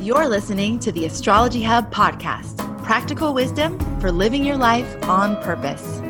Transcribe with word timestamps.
You're 0.00 0.28
listening 0.28 0.78
to 0.78 0.92
the 0.92 1.04
Astrology 1.04 1.62
Hub 1.62 1.92
podcast 1.92 2.56
practical 2.82 3.34
wisdom 3.34 3.78
for 4.00 4.10
living 4.10 4.46
your 4.46 4.56
life 4.56 5.04
on 5.04 5.36
purpose. 5.42 6.00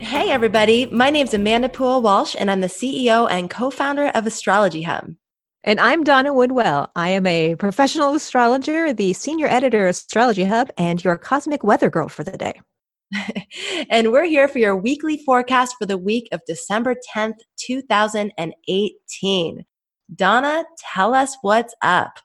Hey, 0.00 0.32
everybody. 0.32 0.86
My 0.86 1.10
name 1.10 1.28
is 1.28 1.34
Amanda 1.34 1.68
Poole 1.68 2.02
Walsh, 2.02 2.34
and 2.36 2.50
I'm 2.50 2.60
the 2.60 2.66
CEO 2.66 3.30
and 3.30 3.48
co 3.48 3.70
founder 3.70 4.08
of 4.16 4.26
Astrology 4.26 4.82
Hub. 4.82 5.14
And 5.62 5.78
I'm 5.78 6.02
Donna 6.02 6.34
Woodwell. 6.34 6.90
I 6.96 7.10
am 7.10 7.24
a 7.28 7.54
professional 7.54 8.12
astrologer, 8.12 8.92
the 8.92 9.12
senior 9.12 9.46
editor 9.46 9.86
of 9.86 9.90
Astrology 9.90 10.42
Hub, 10.42 10.70
and 10.76 11.04
your 11.04 11.16
cosmic 11.16 11.62
weather 11.62 11.88
girl 11.88 12.08
for 12.08 12.24
the 12.24 12.36
day. 12.36 12.60
and 13.90 14.10
we're 14.10 14.24
here 14.24 14.48
for 14.48 14.58
your 14.58 14.76
weekly 14.76 15.22
forecast 15.24 15.76
for 15.78 15.86
the 15.86 15.96
week 15.96 16.26
of 16.32 16.40
December 16.48 16.96
10th, 17.14 17.38
2018. 17.64 19.64
Donna, 20.14 20.64
tell 20.78 21.14
us 21.14 21.36
what's 21.42 21.74
up. 21.82 22.18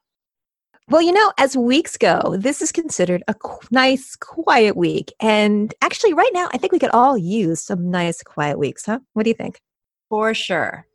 Well, 0.90 1.02
you 1.02 1.14
know, 1.14 1.32
as 1.38 1.56
weeks 1.56 1.96
go, 1.96 2.36
this 2.38 2.62
is 2.62 2.72
considered 2.72 3.24
a 3.28 3.34
qu- 3.34 3.68
nice, 3.72 4.16
quiet 4.18 4.76
week. 4.76 5.14
And 5.22 5.74
actually, 5.82 6.14
right 6.14 6.32
now, 6.34 6.50
I 6.54 6.58
think 6.58 6.74
we 6.74 6.80
could 6.80 6.90
all 6.90 7.18
use 7.18 7.62
some 7.62 7.90
nice, 7.90 8.22
quiet 8.24 8.60
weeks, 8.60 8.86
huh? 8.86 9.00
What 9.14 9.24
do 9.24 9.30
you 9.30 9.36
think? 9.36 9.62
For 10.10 10.34
sure. 10.34 10.86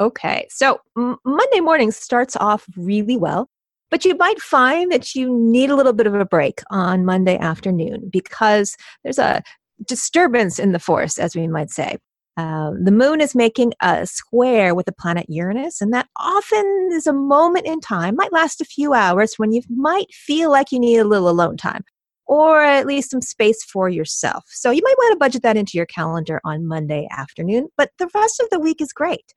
Okay. 0.00 0.46
So, 0.50 0.80
m- 0.96 1.18
Monday 1.24 1.60
morning 1.60 1.90
starts 1.90 2.34
off 2.36 2.66
really 2.76 3.16
well, 3.16 3.48
but 3.90 4.04
you 4.04 4.16
might 4.16 4.40
find 4.40 4.90
that 4.90 5.14
you 5.14 5.36
need 5.38 5.70
a 5.70 5.76
little 5.76 5.92
bit 5.92 6.06
of 6.06 6.14
a 6.14 6.24
break 6.24 6.62
on 6.70 7.04
Monday 7.04 7.36
afternoon 7.36 8.08
because 8.10 8.76
there's 9.04 9.18
a 9.18 9.42
disturbance 9.86 10.58
in 10.58 10.72
the 10.72 10.78
force, 10.78 11.18
as 11.18 11.34
we 11.36 11.46
might 11.46 11.70
say. 11.70 11.98
Um, 12.40 12.84
the 12.84 12.90
moon 12.90 13.20
is 13.20 13.34
making 13.34 13.74
a 13.82 14.06
square 14.06 14.74
with 14.74 14.86
the 14.86 14.92
planet 14.92 15.26
Uranus, 15.28 15.82
and 15.82 15.92
that 15.92 16.08
often 16.18 16.88
is 16.90 17.06
a 17.06 17.12
moment 17.12 17.66
in 17.66 17.80
time, 17.80 18.16
might 18.16 18.32
last 18.32 18.62
a 18.62 18.64
few 18.64 18.94
hours, 18.94 19.34
when 19.36 19.52
you 19.52 19.60
might 19.68 20.10
feel 20.10 20.50
like 20.50 20.72
you 20.72 20.80
need 20.80 20.96
a 20.96 21.04
little 21.04 21.28
alone 21.28 21.58
time 21.58 21.84
or 22.26 22.62
at 22.62 22.86
least 22.86 23.10
some 23.10 23.20
space 23.20 23.62
for 23.64 23.88
yourself. 23.88 24.44
So 24.46 24.70
you 24.70 24.80
might 24.84 24.94
want 24.98 25.12
to 25.12 25.18
budget 25.18 25.42
that 25.42 25.56
into 25.56 25.76
your 25.76 25.86
calendar 25.86 26.40
on 26.44 26.66
Monday 26.66 27.08
afternoon, 27.10 27.68
but 27.76 27.90
the 27.98 28.08
rest 28.14 28.40
of 28.40 28.48
the 28.50 28.60
week 28.60 28.80
is 28.80 28.92
great. 28.92 29.34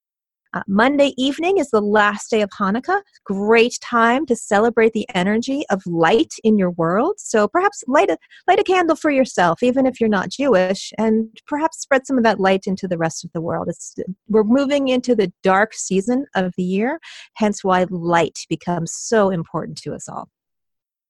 Uh, 0.53 0.61
Monday 0.67 1.13
evening 1.17 1.57
is 1.57 1.71
the 1.71 1.81
last 1.81 2.29
day 2.29 2.41
of 2.41 2.49
Hanukkah. 2.51 3.01
Great 3.25 3.77
time 3.81 4.25
to 4.27 4.35
celebrate 4.35 4.93
the 4.93 5.07
energy 5.15 5.63
of 5.71 5.81
light 5.87 6.31
in 6.43 6.59
your 6.59 6.69
world. 6.71 7.15
So 7.17 7.47
perhaps 7.47 7.83
light 7.87 8.11
a, 8.11 8.17
light 8.47 8.59
a 8.59 8.63
candle 8.63 8.95
for 8.95 9.09
yourself, 9.09 9.63
even 9.63 9.87
if 9.87 9.99
you're 9.99 10.09
not 10.09 10.29
Jewish, 10.29 10.93
and 10.99 11.29
perhaps 11.47 11.79
spread 11.79 12.05
some 12.05 12.19
of 12.19 12.23
that 12.23 12.39
light 12.39 12.67
into 12.67 12.87
the 12.87 12.99
rest 12.99 13.25
of 13.25 13.31
the 13.33 13.41
world. 13.41 13.67
It's, 13.67 13.95
we're 14.29 14.43
moving 14.43 14.89
into 14.89 15.15
the 15.15 15.33
dark 15.41 15.73
season 15.73 16.27
of 16.35 16.53
the 16.55 16.63
year, 16.63 16.99
hence 17.35 17.63
why 17.63 17.87
light 17.89 18.39
becomes 18.47 18.93
so 18.93 19.31
important 19.31 19.79
to 19.79 19.93
us 19.95 20.07
all. 20.07 20.29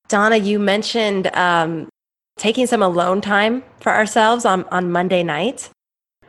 Donna, 0.08 0.38
you 0.38 0.58
mentioned 0.58 1.28
um, 1.36 1.90
taking 2.38 2.66
some 2.66 2.82
alone 2.82 3.20
time 3.20 3.64
for 3.82 3.92
ourselves 3.92 4.46
on, 4.46 4.64
on 4.66 4.90
Monday 4.90 5.24
night. 5.24 5.70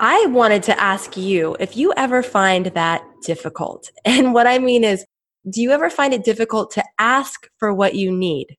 I 0.00 0.26
wanted 0.26 0.62
to 0.64 0.80
ask 0.80 1.16
you 1.16 1.56
if 1.60 1.76
you 1.76 1.92
ever 1.96 2.22
find 2.22 2.66
that 2.66 3.02
difficult. 3.22 3.90
And 4.04 4.34
what 4.34 4.46
I 4.46 4.58
mean 4.58 4.84
is, 4.84 5.04
do 5.48 5.60
you 5.60 5.70
ever 5.70 5.90
find 5.90 6.12
it 6.12 6.24
difficult 6.24 6.70
to 6.72 6.84
ask 6.98 7.48
for 7.58 7.72
what 7.72 7.94
you 7.94 8.10
need? 8.10 8.56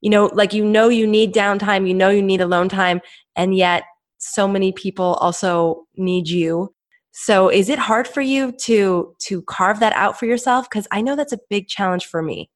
You 0.00 0.10
know, 0.10 0.26
like 0.32 0.52
you 0.52 0.64
know 0.64 0.88
you 0.88 1.06
need 1.06 1.34
downtime, 1.34 1.86
you 1.86 1.94
know 1.94 2.10
you 2.10 2.22
need 2.22 2.40
alone 2.40 2.68
time, 2.68 3.00
and 3.36 3.54
yet 3.56 3.84
so 4.18 4.48
many 4.48 4.72
people 4.72 5.14
also 5.20 5.86
need 5.96 6.28
you. 6.28 6.74
So 7.12 7.50
is 7.50 7.68
it 7.68 7.78
hard 7.78 8.08
for 8.08 8.22
you 8.22 8.52
to 8.52 9.14
to 9.20 9.42
carve 9.42 9.80
that 9.80 9.92
out 9.92 10.18
for 10.18 10.26
yourself 10.26 10.68
cuz 10.70 10.86
I 10.90 11.02
know 11.02 11.14
that's 11.14 11.32
a 11.32 11.40
big 11.50 11.68
challenge 11.68 12.06
for 12.06 12.22
me. 12.22 12.50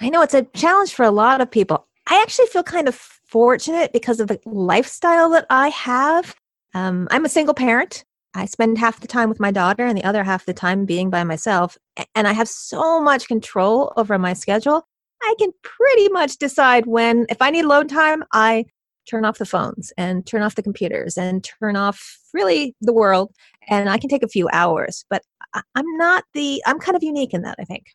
I 0.00 0.10
know 0.10 0.22
it's 0.22 0.34
a 0.34 0.42
challenge 0.42 0.92
for 0.94 1.04
a 1.04 1.10
lot 1.10 1.40
of 1.40 1.50
people. 1.50 1.86
I 2.08 2.20
actually 2.20 2.48
feel 2.48 2.64
kind 2.64 2.88
of 2.88 2.94
fortunate 2.94 3.92
because 3.92 4.20
of 4.20 4.28
the 4.28 4.40
lifestyle 4.44 5.30
that 5.30 5.46
I 5.48 5.68
have 5.68 6.34
um, 6.74 7.08
I'm 7.10 7.24
a 7.24 7.28
single 7.28 7.54
parent. 7.54 8.04
I 8.34 8.46
spend 8.46 8.78
half 8.78 9.00
the 9.00 9.06
time 9.06 9.28
with 9.28 9.38
my 9.38 9.52
daughter 9.52 9.86
and 9.86 9.96
the 9.96 10.04
other 10.04 10.24
half 10.24 10.44
the 10.44 10.52
time 10.52 10.84
being 10.84 11.08
by 11.08 11.22
myself. 11.22 11.78
And 12.14 12.26
I 12.26 12.32
have 12.32 12.48
so 12.48 13.00
much 13.00 13.28
control 13.28 13.92
over 13.96 14.18
my 14.18 14.32
schedule. 14.32 14.86
I 15.22 15.34
can 15.38 15.50
pretty 15.62 16.08
much 16.08 16.36
decide 16.38 16.86
when, 16.86 17.26
if 17.28 17.40
I 17.40 17.50
need 17.50 17.64
alone 17.64 17.86
time, 17.86 18.24
I 18.32 18.64
turn 19.08 19.24
off 19.24 19.38
the 19.38 19.46
phones 19.46 19.92
and 19.96 20.26
turn 20.26 20.42
off 20.42 20.56
the 20.56 20.62
computers 20.62 21.16
and 21.16 21.44
turn 21.44 21.76
off 21.76 22.18
really 22.32 22.74
the 22.80 22.92
world. 22.92 23.32
And 23.68 23.88
I 23.88 23.98
can 23.98 24.10
take 24.10 24.24
a 24.24 24.28
few 24.28 24.48
hours. 24.52 25.04
But 25.08 25.22
I'm 25.54 25.96
not 25.96 26.24
the, 26.34 26.60
I'm 26.66 26.80
kind 26.80 26.96
of 26.96 27.02
unique 27.04 27.32
in 27.32 27.42
that, 27.42 27.56
I 27.60 27.64
think. 27.64 27.86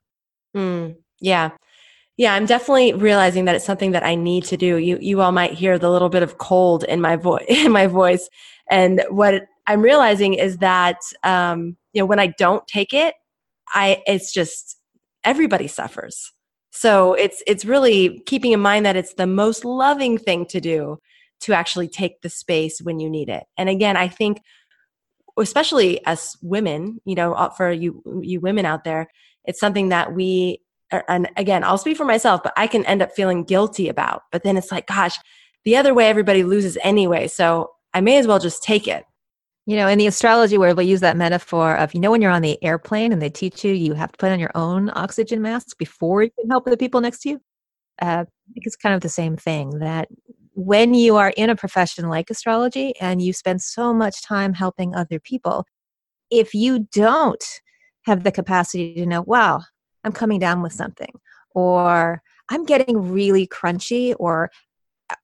Mm, 0.56 0.96
yeah. 1.20 1.52
Yeah, 2.19 2.34
I'm 2.34 2.46
definitely 2.46 2.91
realizing 2.91 3.46
that 3.46 3.56
it's 3.56 3.63
something 3.63 3.91
that 3.91 4.06
I 4.06 4.16
need 4.16 4.44
to 4.46 4.57
do. 4.57 4.75
You 4.75 4.97
you 5.00 5.22
all 5.22 5.31
might 5.31 5.53
hear 5.53 5.80
the 5.80 5.90
little 5.90 6.09
bit 6.09 6.22
of 6.22 6.38
cold 6.38 6.84
in 6.84 7.00
my 7.00 7.16
voice 7.16 7.46
in 7.47 7.72
my 7.72 7.88
voice 7.88 8.30
and 8.69 9.02
what 9.09 9.46
I'm 9.68 9.81
realizing 9.81 10.34
is 10.34 10.57
that 10.57 10.97
um, 11.24 11.78
you 11.94 12.02
know 12.02 12.06
when 12.06 12.19
I 12.19 12.28
don't 12.38 12.68
take 12.68 12.94
it, 12.94 13.16
I 13.74 14.03
it's 14.06 14.34
just 14.34 14.78
everybody 15.24 15.69
suffers. 15.69 16.34
So 16.72 17.13
it's 17.13 17.41
it's 17.47 17.63
really 17.63 18.19
keeping 18.25 18.51
in 18.51 18.59
mind 18.59 18.86
that 18.86 18.97
it's 18.97 19.13
the 19.13 19.25
most 19.25 19.63
loving 19.63 20.18
thing 20.18 20.46
to 20.47 20.59
do 20.59 20.97
to 21.44 21.53
actually 21.53 21.88
take 21.88 22.22
the 22.22 22.30
space 22.30 22.81
when 22.81 23.00
you 23.00 23.09
need 23.09 23.30
it. 23.30 23.46
And 23.57 23.69
again, 23.69 23.96
I 23.96 24.09
think 24.09 24.41
especially 25.40 26.06
as 26.06 26.36
women, 26.41 27.00
you 27.06 27.16
know, 27.16 27.50
for 27.56 27.72
you 27.72 28.03
you 28.22 28.41
women 28.41 28.66
out 28.66 28.84
there, 28.84 29.07
it's 29.46 29.62
something 29.62 29.88
that 29.90 30.13
we 30.13 30.59
and 30.92 31.30
again, 31.38 31.64
I'll 31.64 31.78
speak 31.78 31.98
for 31.98 32.06
myself, 32.06 32.42
but 32.44 32.54
I 32.58 32.68
can 32.68 32.86
end 32.86 33.02
up 33.02 33.12
feeling 33.12 33.44
guilty 33.44 33.90
about. 33.90 34.24
But 34.32 34.44
then 34.44 34.58
it's 34.58 34.72
like, 34.72 34.88
gosh, 34.88 35.18
the 35.66 35.78
other 35.78 35.94
way 35.94 36.08
everybody 36.08 36.44
loses 36.44 36.78
anyway. 36.84 37.28
So 37.28 37.72
I 37.94 38.02
may 38.02 38.18
as 38.18 38.28
well 38.28 38.40
just 38.40 38.64
take 38.64 38.88
it. 38.88 39.06
You 39.66 39.76
know, 39.76 39.88
in 39.88 40.00
the 40.00 40.08
astrology 40.08 40.58
where 40.58 40.74
they 40.74 40.84
use 40.84 41.02
that 41.02 41.18
metaphor 41.18 41.76
of, 41.76 41.94
you 41.94 42.00
know, 42.00 42.10
when 42.10 42.24
you're 42.24 42.32
on 42.32 42.42
the 42.42 42.62
airplane 42.64 43.12
and 43.12 43.22
they 43.22 43.30
teach 43.30 43.64
you 43.64 43.72
you 43.74 43.94
have 43.94 44.12
to 44.12 44.18
put 44.18 44.32
on 44.32 44.40
your 44.40 44.52
own 44.56 44.90
oxygen 44.96 45.44
mask 45.44 45.78
before 45.78 46.24
you 46.24 46.32
can 46.40 46.50
help 46.50 46.66
the 46.66 46.78
people 46.78 47.02
next 47.02 47.20
to 47.22 47.30
you. 47.30 47.42
Uh, 48.02 48.26
I 48.26 48.54
think 48.54 48.66
it's 48.66 48.76
kind 48.76 48.96
of 48.96 49.02
the 49.02 49.10
same 49.10 49.38
thing 49.38 49.78
that 49.80 50.08
when 50.56 50.94
you 50.94 51.18
are 51.18 51.34
in 51.38 51.50
a 51.50 51.56
profession 51.56 52.10
like 52.10 52.30
astrology 52.30 52.94
and 53.00 53.22
you 53.22 53.32
spend 53.32 53.62
so 53.62 53.94
much 53.94 54.24
time 54.24 54.54
helping 54.54 54.96
other 54.96 55.20
people, 55.20 55.66
if 56.32 56.54
you 56.54 56.88
don't 56.92 57.44
have 58.04 58.24
the 58.24 58.32
capacity 58.32 58.96
to 58.96 59.06
know, 59.06 59.22
wow, 59.22 59.62
I'm 60.04 60.12
coming 60.12 60.40
down 60.40 60.62
with 60.62 60.74
something, 60.74 61.14
or 61.54 62.22
I'm 62.50 62.66
getting 62.66 63.12
really 63.12 63.48
crunchy 63.48 64.16
or 64.20 64.50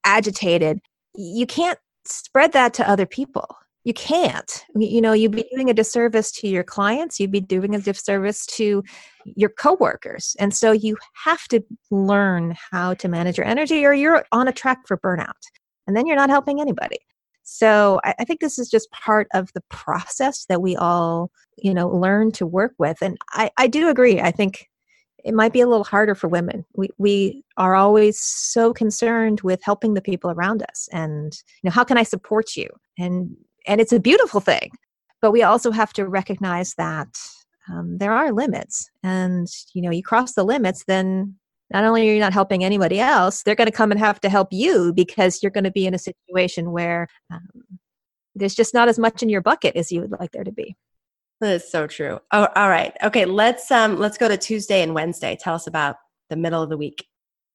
agitated, 0.03 0.79
you 1.15 1.45
can't 1.45 1.79
spread 2.05 2.53
that 2.53 2.73
to 2.75 2.89
other 2.89 3.05
people. 3.05 3.55
You 3.83 3.93
can't. 3.93 4.65
You 4.75 4.99
know 4.99 5.13
you'd 5.13 5.31
be 5.31 5.47
doing 5.53 5.69
a 5.69 5.73
disservice 5.73 6.31
to 6.33 6.47
your 6.47 6.63
clients 6.63 7.19
you'd 7.19 7.31
be 7.31 7.39
doing 7.39 7.75
a 7.75 7.79
disservice 7.79 8.45
to 8.47 8.83
your 9.25 9.49
coworkers 9.49 10.35
and 10.39 10.53
so 10.55 10.71
you 10.71 10.97
have 11.23 11.43
to 11.49 11.63
learn 11.91 12.55
how 12.71 12.95
to 12.95 13.07
manage 13.07 13.37
your 13.37 13.45
energy 13.45 13.85
or 13.85 13.93
you're 13.93 14.25
on 14.31 14.47
a 14.47 14.51
track 14.51 14.87
for 14.87 14.97
burnout 14.97 15.33
and 15.85 15.95
then 15.95 16.07
you're 16.07 16.15
not 16.15 16.31
helping 16.31 16.59
anybody 16.59 16.97
so 17.45 18.01
I, 18.03 18.15
I 18.19 18.25
think 18.25 18.41
this 18.41 18.59
is 18.59 18.69
just 18.69 18.91
part 18.91 19.27
of 19.33 19.49
the 19.53 19.63
process 19.69 20.45
that 20.49 20.61
we 20.61 20.75
all 20.75 21.31
you 21.57 21.73
know 21.73 21.87
learn 21.87 22.31
to 22.33 22.45
work 22.45 22.73
with 22.77 22.97
and 23.01 23.17
i, 23.31 23.49
I 23.57 23.67
do 23.67 23.89
agree 23.89 24.19
i 24.19 24.31
think 24.31 24.67
it 25.25 25.33
might 25.33 25.53
be 25.53 25.61
a 25.61 25.67
little 25.67 25.83
harder 25.83 26.13
for 26.13 26.27
women. 26.27 26.63
We 26.75 26.89
we 26.99 27.43
are 27.57 27.75
always 27.75 28.19
so 28.19 28.73
concerned 28.73 29.41
with 29.41 29.59
helping 29.63 29.95
the 29.95 30.01
people 30.01 30.29
around 30.29 30.61
us 30.61 30.87
and 30.93 31.33
you 31.63 31.69
know 31.69 31.71
how 31.71 31.83
can 31.83 31.97
I 31.97 32.03
support 32.03 32.55
you? 32.55 32.69
And 32.97 33.35
and 33.67 33.81
it's 33.81 33.91
a 33.91 33.99
beautiful 33.99 34.39
thing. 34.39 34.69
But 35.21 35.31
we 35.31 35.41
also 35.41 35.71
have 35.71 35.91
to 35.93 36.07
recognize 36.07 36.75
that 36.75 37.07
um, 37.67 37.97
there 37.97 38.13
are 38.13 38.31
limits 38.31 38.91
and 39.01 39.47
you 39.73 39.81
know 39.81 39.89
you 39.89 40.03
cross 40.03 40.33
the 40.33 40.43
limits 40.43 40.85
then 40.85 41.35
not 41.71 41.83
only 41.83 42.09
are 42.09 42.13
you 42.13 42.19
not 42.19 42.33
helping 42.33 42.63
anybody 42.63 42.99
else 42.99 43.43
they're 43.43 43.55
going 43.55 43.69
to 43.69 43.71
come 43.71 43.91
and 43.91 43.99
have 43.99 44.19
to 44.19 44.29
help 44.29 44.49
you 44.51 44.93
because 44.93 45.41
you're 45.41 45.51
going 45.51 45.63
to 45.63 45.71
be 45.71 45.85
in 45.85 45.93
a 45.93 45.99
situation 45.99 46.71
where 46.71 47.07
um, 47.31 47.79
there's 48.35 48.55
just 48.55 48.73
not 48.73 48.87
as 48.87 48.99
much 48.99 49.23
in 49.23 49.29
your 49.29 49.41
bucket 49.41 49.75
as 49.75 49.91
you 49.91 50.01
would 50.01 50.11
like 50.11 50.31
there 50.31 50.43
to 50.43 50.51
be 50.51 50.75
that 51.41 51.53
is 51.53 51.69
so 51.69 51.85
true. 51.85 52.19
Oh, 52.31 52.47
all 52.55 52.69
right. 52.69 52.95
Okay, 53.03 53.25
let's 53.25 53.69
um 53.69 53.97
let's 53.97 54.17
go 54.17 54.27
to 54.27 54.37
Tuesday 54.37 54.81
and 54.81 54.93
Wednesday. 54.93 55.37
Tell 55.39 55.55
us 55.55 55.67
about 55.67 55.97
the 56.29 56.35
middle 56.35 56.61
of 56.61 56.69
the 56.69 56.77
week. 56.77 57.05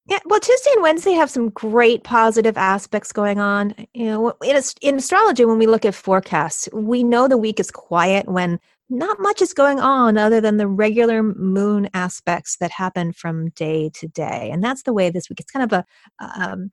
Yeah, 0.06 0.18
well, 0.26 0.40
Tuesday 0.40 0.70
and 0.72 0.82
Wednesday 0.82 1.12
have 1.12 1.30
some 1.30 1.50
great 1.50 2.04
positive 2.04 2.58
aspects 2.58 3.12
going 3.12 3.38
on. 3.38 3.74
You 3.94 4.06
know, 4.06 4.34
in, 4.42 4.60
in 4.82 4.96
astrology, 4.96 5.44
when 5.44 5.58
we 5.58 5.66
look 5.66 5.84
at 5.84 5.94
forecasts, 5.94 6.68
we 6.72 7.04
know 7.04 7.28
the 7.28 7.38
week 7.38 7.60
is 7.60 7.70
quiet 7.70 8.28
when 8.28 8.58
not 8.90 9.18
much 9.20 9.40
is 9.40 9.54
going 9.54 9.78
on 9.80 10.18
other 10.18 10.40
than 10.40 10.56
the 10.56 10.66
regular 10.66 11.22
moon 11.22 11.88
aspects 11.94 12.56
that 12.58 12.70
happen 12.70 13.12
from 13.12 13.50
day 13.50 13.90
to 13.94 14.08
day, 14.08 14.50
and 14.52 14.62
that's 14.62 14.82
the 14.82 14.92
way 14.92 15.10
this 15.10 15.30
week. 15.30 15.40
It's 15.40 15.50
kind 15.50 15.72
of 15.72 15.72
a 15.72 15.84
um, 16.40 16.70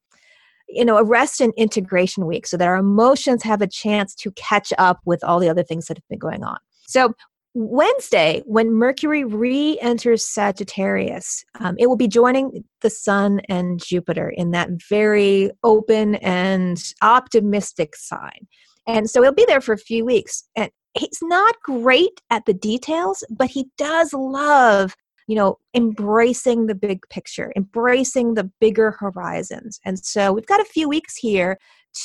you 0.67 0.83
know 0.83 0.97
a 0.97 1.03
rest 1.03 1.39
and 1.39 1.53
integration 1.55 2.25
week, 2.25 2.47
so 2.47 2.57
that 2.57 2.67
our 2.67 2.77
emotions 2.77 3.43
have 3.43 3.61
a 3.61 3.67
chance 3.67 4.15
to 4.15 4.31
catch 4.31 4.73
up 4.77 4.99
with 5.05 5.23
all 5.23 5.39
the 5.39 5.49
other 5.49 5.63
things 5.63 5.85
that 5.85 5.97
have 5.97 6.07
been 6.09 6.19
going 6.19 6.43
on. 6.43 6.57
So 6.87 7.13
Wednesday, 7.59 8.43
when 8.45 8.71
Mercury 8.71 9.23
re 9.23 9.79
enters 9.81 10.23
Sagittarius, 10.23 11.43
um, 11.59 11.75
it 11.79 11.87
will 11.87 11.97
be 11.97 12.07
joining 12.07 12.63
the 12.81 12.89
Sun 12.91 13.41
and 13.49 13.83
Jupiter 13.83 14.29
in 14.29 14.51
that 14.51 14.69
very 14.87 15.49
open 15.63 16.15
and 16.15 16.77
optimistic 17.01 17.95
sign. 17.95 18.47
And 18.85 19.09
so 19.09 19.23
he'll 19.23 19.33
be 19.33 19.45
there 19.47 19.59
for 19.59 19.73
a 19.73 19.77
few 19.79 20.05
weeks. 20.05 20.43
And 20.55 20.69
he's 20.93 21.17
not 21.23 21.55
great 21.63 22.21
at 22.29 22.45
the 22.45 22.53
details, 22.53 23.23
but 23.31 23.49
he 23.49 23.65
does 23.75 24.13
love, 24.13 24.95
you 25.27 25.35
know, 25.35 25.57
embracing 25.73 26.67
the 26.67 26.75
big 26.75 27.09
picture, 27.09 27.51
embracing 27.55 28.35
the 28.35 28.51
bigger 28.61 28.91
horizons. 28.91 29.79
And 29.83 29.97
so 29.97 30.31
we've 30.31 30.45
got 30.45 30.61
a 30.61 30.65
few 30.65 30.87
weeks 30.87 31.15
here 31.17 31.57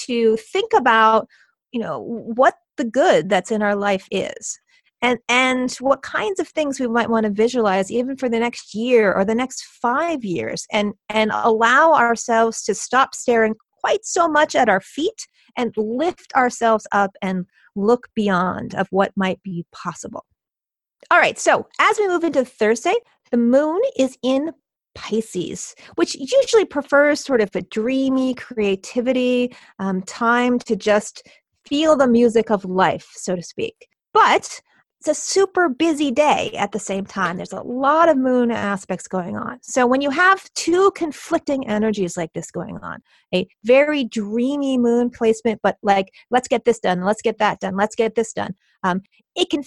to 0.07 0.39
think 0.39 0.73
about, 0.75 1.29
you 1.73 1.81
know, 1.81 2.01
what 2.01 2.55
the 2.79 2.85
good 2.85 3.29
that's 3.29 3.51
in 3.51 3.61
our 3.61 3.77
life 3.77 4.09
is 4.11 4.59
and 5.03 5.19
and 5.29 5.73
what 5.81 6.03
kinds 6.03 6.41
of 6.41 6.49
things 6.49 6.81
we 6.81 6.87
might 6.87 7.11
want 7.11 7.25
to 7.25 7.31
visualize 7.31 7.91
even 7.91 8.17
for 8.17 8.29
the 8.29 8.39
next 8.39 8.75
year 8.75 9.13
or 9.13 9.25
the 9.25 9.35
next 9.35 9.65
5 9.65 10.25
years 10.25 10.67
and 10.73 10.95
and 11.09 11.31
allow 11.35 11.93
ourselves 11.93 12.63
to 12.65 12.75
stop 12.75 13.15
staring 13.15 13.55
quite 13.81 14.05
so 14.05 14.29
much 14.29 14.55
at 14.55 14.69
our 14.69 14.81
feet 14.81 15.27
and 15.57 15.75
lift 15.77 16.33
ourselves 16.35 16.87
up 16.93 17.11
and 17.21 17.47
look 17.75 18.09
beyond 18.15 18.75
of 18.75 18.87
what 18.91 19.13
might 19.17 19.43
be 19.43 19.67
possible 19.73 20.25
all 21.11 21.19
right 21.19 21.39
so 21.39 21.67
as 21.81 21.99
we 21.99 22.09
move 22.09 22.25
into 22.25 22.45
thursday 22.45 22.95
the 23.31 23.37
moon 23.39 23.81
is 23.97 24.17
in 24.23 24.53
Pisces, 24.95 25.75
which 25.95 26.15
usually 26.15 26.67
prefers 26.67 27.21
sort 27.21 27.41
of 27.41 27.55
a 27.57 27.63
dreamy 27.63 28.35
creativity, 28.35 29.55
um, 29.79 30.03
time 30.03 30.59
to 30.61 30.77
just 30.77 31.27
feel 31.67 31.97
the 31.97 32.07
music 32.07 32.51
of 32.51 32.67
life, 32.67 33.11
so 33.15 33.35
to 33.35 33.43
speak. 33.43 33.89
But 34.13 34.61
it's 35.05 35.19
a 35.19 35.21
super 35.21 35.69
busy 35.69 36.13
day 36.13 36.53
at 36.57 36.71
the 36.71 36.79
same 36.79 37.05
time. 37.05 37.37
There's 37.37 37.53
a 37.53 37.61
lot 37.63 38.09
of 38.09 38.17
moon 38.17 38.53
aspects 38.53 39.09
going 39.09 39.37
on. 39.37 39.59
So 39.61 39.85
when 39.85 40.01
you 40.01 40.11
have 40.11 40.49
two 40.55 40.93
conflicting 40.93 41.67
energies 41.67 42.17
like 42.17 42.33
this 42.35 42.53
going 42.53 42.79
on, 42.79 43.01
a 43.35 43.49
very 43.65 44.05
dreamy 44.05 44.79
moon 44.79 45.11
placement, 45.11 45.59
but 45.61 45.77
like, 45.83 46.15
let's 46.31 46.47
get 46.47 46.65
this 46.65 46.79
done, 46.79 47.05
let's 47.05 47.21
get 47.21 47.39
that 47.39 47.59
done, 47.59 47.75
let's 47.75 47.97
get 47.97 48.15
this 48.15 48.33
done, 48.33 48.55
um, 48.85 49.03
it 49.35 49.51
can 49.51 49.65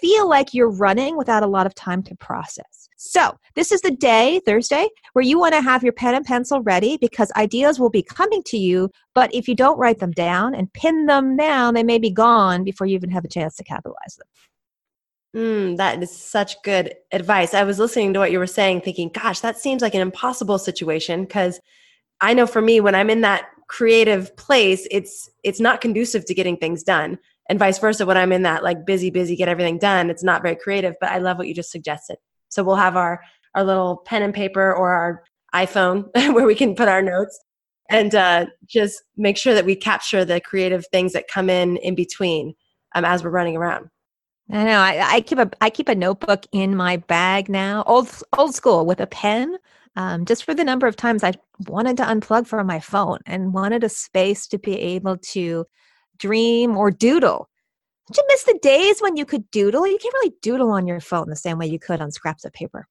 feel 0.00 0.26
like 0.26 0.54
you're 0.54 0.70
running 0.70 1.18
without 1.18 1.42
a 1.42 1.46
lot 1.46 1.66
of 1.66 1.74
time 1.74 2.02
to 2.04 2.14
process. 2.14 2.88
So, 2.96 3.36
this 3.54 3.70
is 3.70 3.80
the 3.82 3.90
day, 3.90 4.40
Thursday, 4.44 4.88
where 5.12 5.24
you 5.24 5.38
want 5.38 5.54
to 5.54 5.60
have 5.60 5.84
your 5.84 5.92
pen 5.92 6.14
and 6.14 6.24
pencil 6.24 6.62
ready 6.62 6.96
because 6.96 7.30
ideas 7.36 7.78
will 7.78 7.90
be 7.90 8.02
coming 8.02 8.42
to 8.46 8.56
you. 8.56 8.90
But 9.14 9.32
if 9.34 9.48
you 9.48 9.54
don't 9.54 9.78
write 9.78 9.98
them 9.98 10.12
down 10.12 10.54
and 10.54 10.72
pin 10.72 11.06
them 11.06 11.36
down, 11.36 11.74
they 11.74 11.84
may 11.84 11.98
be 11.98 12.10
gone 12.10 12.64
before 12.64 12.86
you 12.86 12.94
even 12.94 13.10
have 13.10 13.24
a 13.24 13.28
chance 13.28 13.54
to 13.56 13.64
capitalize 13.64 14.16
them. 14.16 14.26
Mm, 15.36 15.76
that 15.76 16.02
is 16.02 16.16
such 16.16 16.62
good 16.62 16.94
advice. 17.12 17.52
I 17.52 17.64
was 17.64 17.78
listening 17.78 18.14
to 18.14 18.18
what 18.18 18.32
you 18.32 18.38
were 18.38 18.46
saying, 18.46 18.80
thinking, 18.80 19.10
gosh, 19.10 19.40
that 19.40 19.58
seems 19.58 19.82
like 19.82 19.94
an 19.94 20.00
impossible 20.00 20.58
situation 20.58 21.24
because 21.24 21.60
I 22.20 22.34
know 22.34 22.46
for 22.46 22.62
me, 22.62 22.80
when 22.80 22.94
I'm 22.94 23.10
in 23.10 23.20
that 23.20 23.46
creative 23.68 24.34
place, 24.36 24.88
it's 24.90 25.28
it's 25.44 25.60
not 25.60 25.80
conducive 25.82 26.24
to 26.26 26.34
getting 26.34 26.56
things 26.56 26.82
done. 26.82 27.18
And 27.50 27.58
vice 27.58 27.78
versa, 27.78 28.06
when 28.06 28.16
I'm 28.16 28.32
in 28.32 28.42
that 28.42 28.64
like 28.64 28.86
busy, 28.86 29.10
busy, 29.10 29.36
get 29.36 29.48
everything 29.48 29.78
done, 29.78 30.10
it's 30.10 30.24
not 30.24 30.42
very 30.42 30.56
creative. 30.56 30.94
But 31.00 31.10
I 31.10 31.18
love 31.18 31.38
what 31.38 31.46
you 31.46 31.54
just 31.54 31.70
suggested. 31.70 32.16
So 32.48 32.64
we'll 32.64 32.76
have 32.76 32.96
our 32.96 33.20
our 33.54 33.64
little 33.64 33.98
pen 33.98 34.22
and 34.22 34.34
paper 34.34 34.72
or 34.72 34.92
our 34.92 35.24
iPhone 35.54 36.10
where 36.34 36.46
we 36.46 36.54
can 36.54 36.74
put 36.74 36.88
our 36.88 37.02
notes 37.02 37.38
and 37.90 38.14
uh, 38.14 38.46
just 38.66 39.02
make 39.16 39.36
sure 39.36 39.54
that 39.54 39.64
we 39.64 39.74
capture 39.74 40.24
the 40.24 40.40
creative 40.40 40.86
things 40.88 41.12
that 41.12 41.28
come 41.28 41.48
in 41.48 41.76
in 41.78 41.94
between 41.94 42.54
um, 42.94 43.04
as 43.04 43.24
we're 43.24 43.30
running 43.30 43.56
around. 43.56 43.88
I 44.50 44.64
know. 44.64 44.78
I, 44.78 45.14
I, 45.16 45.20
keep 45.20 45.38
a 45.38 45.50
I 45.60 45.68
keep 45.68 45.88
a 45.88 45.94
notebook 45.94 46.46
in 46.52 46.74
my 46.74 46.96
bag 46.96 47.48
now, 47.48 47.82
old 47.86 48.10
old 48.36 48.54
school, 48.54 48.86
with 48.86 49.00
a 49.00 49.06
pen. 49.06 49.56
Um, 49.96 50.24
just 50.24 50.44
for 50.44 50.54
the 50.54 50.64
number 50.64 50.86
of 50.86 50.96
times 50.96 51.24
I 51.24 51.32
wanted 51.66 51.96
to 51.96 52.04
unplug 52.04 52.46
from 52.46 52.66
my 52.66 52.78
phone 52.78 53.18
and 53.26 53.52
wanted 53.52 53.82
a 53.82 53.88
space 53.88 54.46
to 54.48 54.58
be 54.58 54.78
able 54.78 55.18
to 55.18 55.66
dream 56.18 56.76
or 56.76 56.90
doodle. 56.90 57.48
Did 58.06 58.16
you 58.18 58.24
miss 58.28 58.44
the 58.44 58.58
days 58.62 59.00
when 59.00 59.16
you 59.16 59.26
could 59.26 59.50
doodle? 59.50 59.86
You 59.86 59.98
can't 59.98 60.14
really 60.14 60.34
doodle 60.40 60.70
on 60.70 60.86
your 60.86 61.00
phone 61.00 61.28
the 61.28 61.36
same 61.36 61.58
way 61.58 61.66
you 61.66 61.78
could 61.78 62.00
on 62.00 62.12
scraps 62.12 62.44
of 62.44 62.52
paper. 62.52 62.86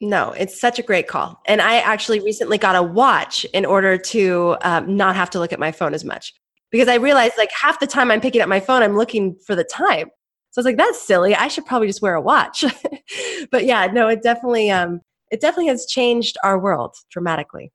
No, 0.00 0.32
it's 0.32 0.60
such 0.60 0.78
a 0.78 0.82
great 0.82 1.08
call. 1.08 1.40
And 1.46 1.62
I 1.62 1.76
actually 1.76 2.20
recently 2.20 2.58
got 2.58 2.76
a 2.76 2.82
watch 2.82 3.44
in 3.54 3.64
order 3.64 3.96
to 3.96 4.56
um, 4.62 4.96
not 4.96 5.16
have 5.16 5.30
to 5.30 5.38
look 5.38 5.52
at 5.52 5.58
my 5.58 5.72
phone 5.72 5.94
as 5.94 6.04
much 6.04 6.34
because 6.70 6.88
I 6.88 6.96
realized 6.96 7.34
like 7.38 7.50
half 7.52 7.80
the 7.80 7.86
time 7.86 8.10
I'm 8.10 8.20
picking 8.20 8.40
up 8.40 8.48
my 8.48 8.60
phone, 8.60 8.82
I'm 8.82 8.96
looking 8.96 9.36
for 9.46 9.54
the 9.56 9.64
time. 9.64 10.10
So 10.58 10.60
I 10.60 10.64
was 10.64 10.66
like, 10.66 10.76
that's 10.76 11.00
silly. 11.00 11.36
I 11.36 11.46
should 11.46 11.66
probably 11.66 11.86
just 11.86 12.02
wear 12.02 12.16
a 12.16 12.20
watch. 12.20 12.64
but 13.52 13.64
yeah, 13.64 13.86
no, 13.86 14.08
it 14.08 14.24
definitely 14.24 14.72
um 14.72 15.00
it 15.30 15.40
definitely 15.40 15.68
has 15.68 15.86
changed 15.86 16.36
our 16.42 16.58
world 16.58 16.96
dramatically. 17.12 17.70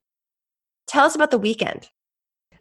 Tell 0.88 1.06
us 1.06 1.16
about 1.16 1.32
the 1.32 1.38
weekend. 1.38 1.88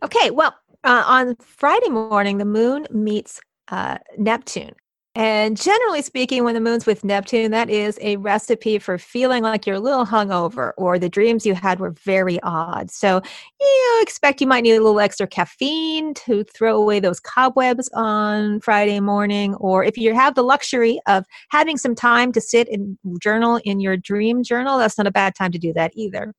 Okay, 0.00 0.30
well, 0.30 0.54
uh, 0.84 1.02
on 1.04 1.34
Friday 1.40 1.88
morning, 1.88 2.38
the 2.38 2.44
moon 2.44 2.86
meets 2.92 3.40
uh, 3.66 3.98
Neptune. 4.16 4.74
And 5.14 5.60
generally 5.60 6.00
speaking, 6.00 6.42
when 6.42 6.54
the 6.54 6.60
moon's 6.60 6.86
with 6.86 7.04
Neptune, 7.04 7.50
that 7.50 7.68
is 7.68 7.98
a 8.00 8.16
recipe 8.16 8.78
for 8.78 8.96
feeling 8.96 9.42
like 9.42 9.66
you're 9.66 9.76
a 9.76 9.80
little 9.80 10.06
hungover 10.06 10.72
or 10.78 10.98
the 10.98 11.10
dreams 11.10 11.44
you 11.44 11.54
had 11.54 11.80
were 11.80 11.90
very 11.90 12.40
odd. 12.42 12.90
So 12.90 13.20
you 13.60 13.98
expect 14.00 14.40
you 14.40 14.46
might 14.46 14.62
need 14.62 14.76
a 14.76 14.80
little 14.80 15.00
extra 15.00 15.26
caffeine 15.26 16.14
to 16.14 16.44
throw 16.44 16.76
away 16.80 16.98
those 16.98 17.20
cobwebs 17.20 17.90
on 17.92 18.60
Friday 18.60 19.00
morning. 19.00 19.54
Or 19.56 19.84
if 19.84 19.98
you 19.98 20.14
have 20.14 20.34
the 20.34 20.42
luxury 20.42 20.98
of 21.06 21.26
having 21.50 21.76
some 21.76 21.94
time 21.94 22.32
to 22.32 22.40
sit 22.40 22.66
and 22.70 22.96
journal 23.20 23.60
in 23.64 23.80
your 23.80 23.98
dream 23.98 24.42
journal, 24.42 24.78
that's 24.78 24.96
not 24.96 25.06
a 25.06 25.12
bad 25.12 25.34
time 25.34 25.52
to 25.52 25.58
do 25.58 25.74
that 25.74 25.92
either. 25.94 26.32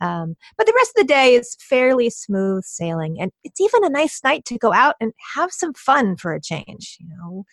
Um, 0.00 0.36
but 0.56 0.66
the 0.68 0.74
rest 0.76 0.90
of 0.90 0.96
the 0.96 1.12
day 1.12 1.34
is 1.34 1.56
fairly 1.58 2.10
smooth 2.10 2.62
sailing. 2.62 3.20
And 3.20 3.32
it's 3.42 3.60
even 3.60 3.84
a 3.84 3.88
nice 3.88 4.22
night 4.22 4.44
to 4.44 4.58
go 4.58 4.72
out 4.72 4.94
and 5.00 5.12
have 5.34 5.50
some 5.50 5.74
fun 5.74 6.16
for 6.16 6.32
a 6.32 6.40
change. 6.40 6.96
You 7.00 7.08
know, 7.08 7.44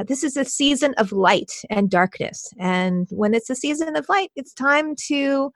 uh, 0.00 0.04
this 0.04 0.24
is 0.24 0.36
a 0.36 0.44
season 0.44 0.94
of 0.96 1.12
light 1.12 1.52
and 1.68 1.90
darkness. 1.90 2.52
And 2.58 3.06
when 3.10 3.34
it's 3.34 3.50
a 3.50 3.54
season 3.54 3.96
of 3.96 4.08
light, 4.08 4.30
it's 4.34 4.54
time 4.54 4.94
to 5.08 5.52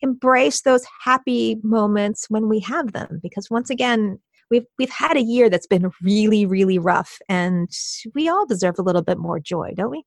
embrace 0.00 0.62
those 0.62 0.86
happy 1.04 1.56
moments 1.62 2.26
when 2.28 2.48
we 2.48 2.60
have 2.60 2.92
them. 2.92 3.18
Because 3.22 3.50
once 3.50 3.70
again, 3.70 4.20
we've 4.50 4.66
we've 4.78 4.90
had 4.90 5.16
a 5.16 5.22
year 5.22 5.50
that's 5.50 5.66
been 5.66 5.90
really, 6.02 6.46
really 6.46 6.78
rough, 6.78 7.18
and 7.28 7.68
we 8.14 8.28
all 8.28 8.46
deserve 8.46 8.76
a 8.78 8.82
little 8.82 9.02
bit 9.02 9.18
more 9.18 9.40
joy, 9.40 9.72
don't 9.76 9.90
we? 9.90 10.04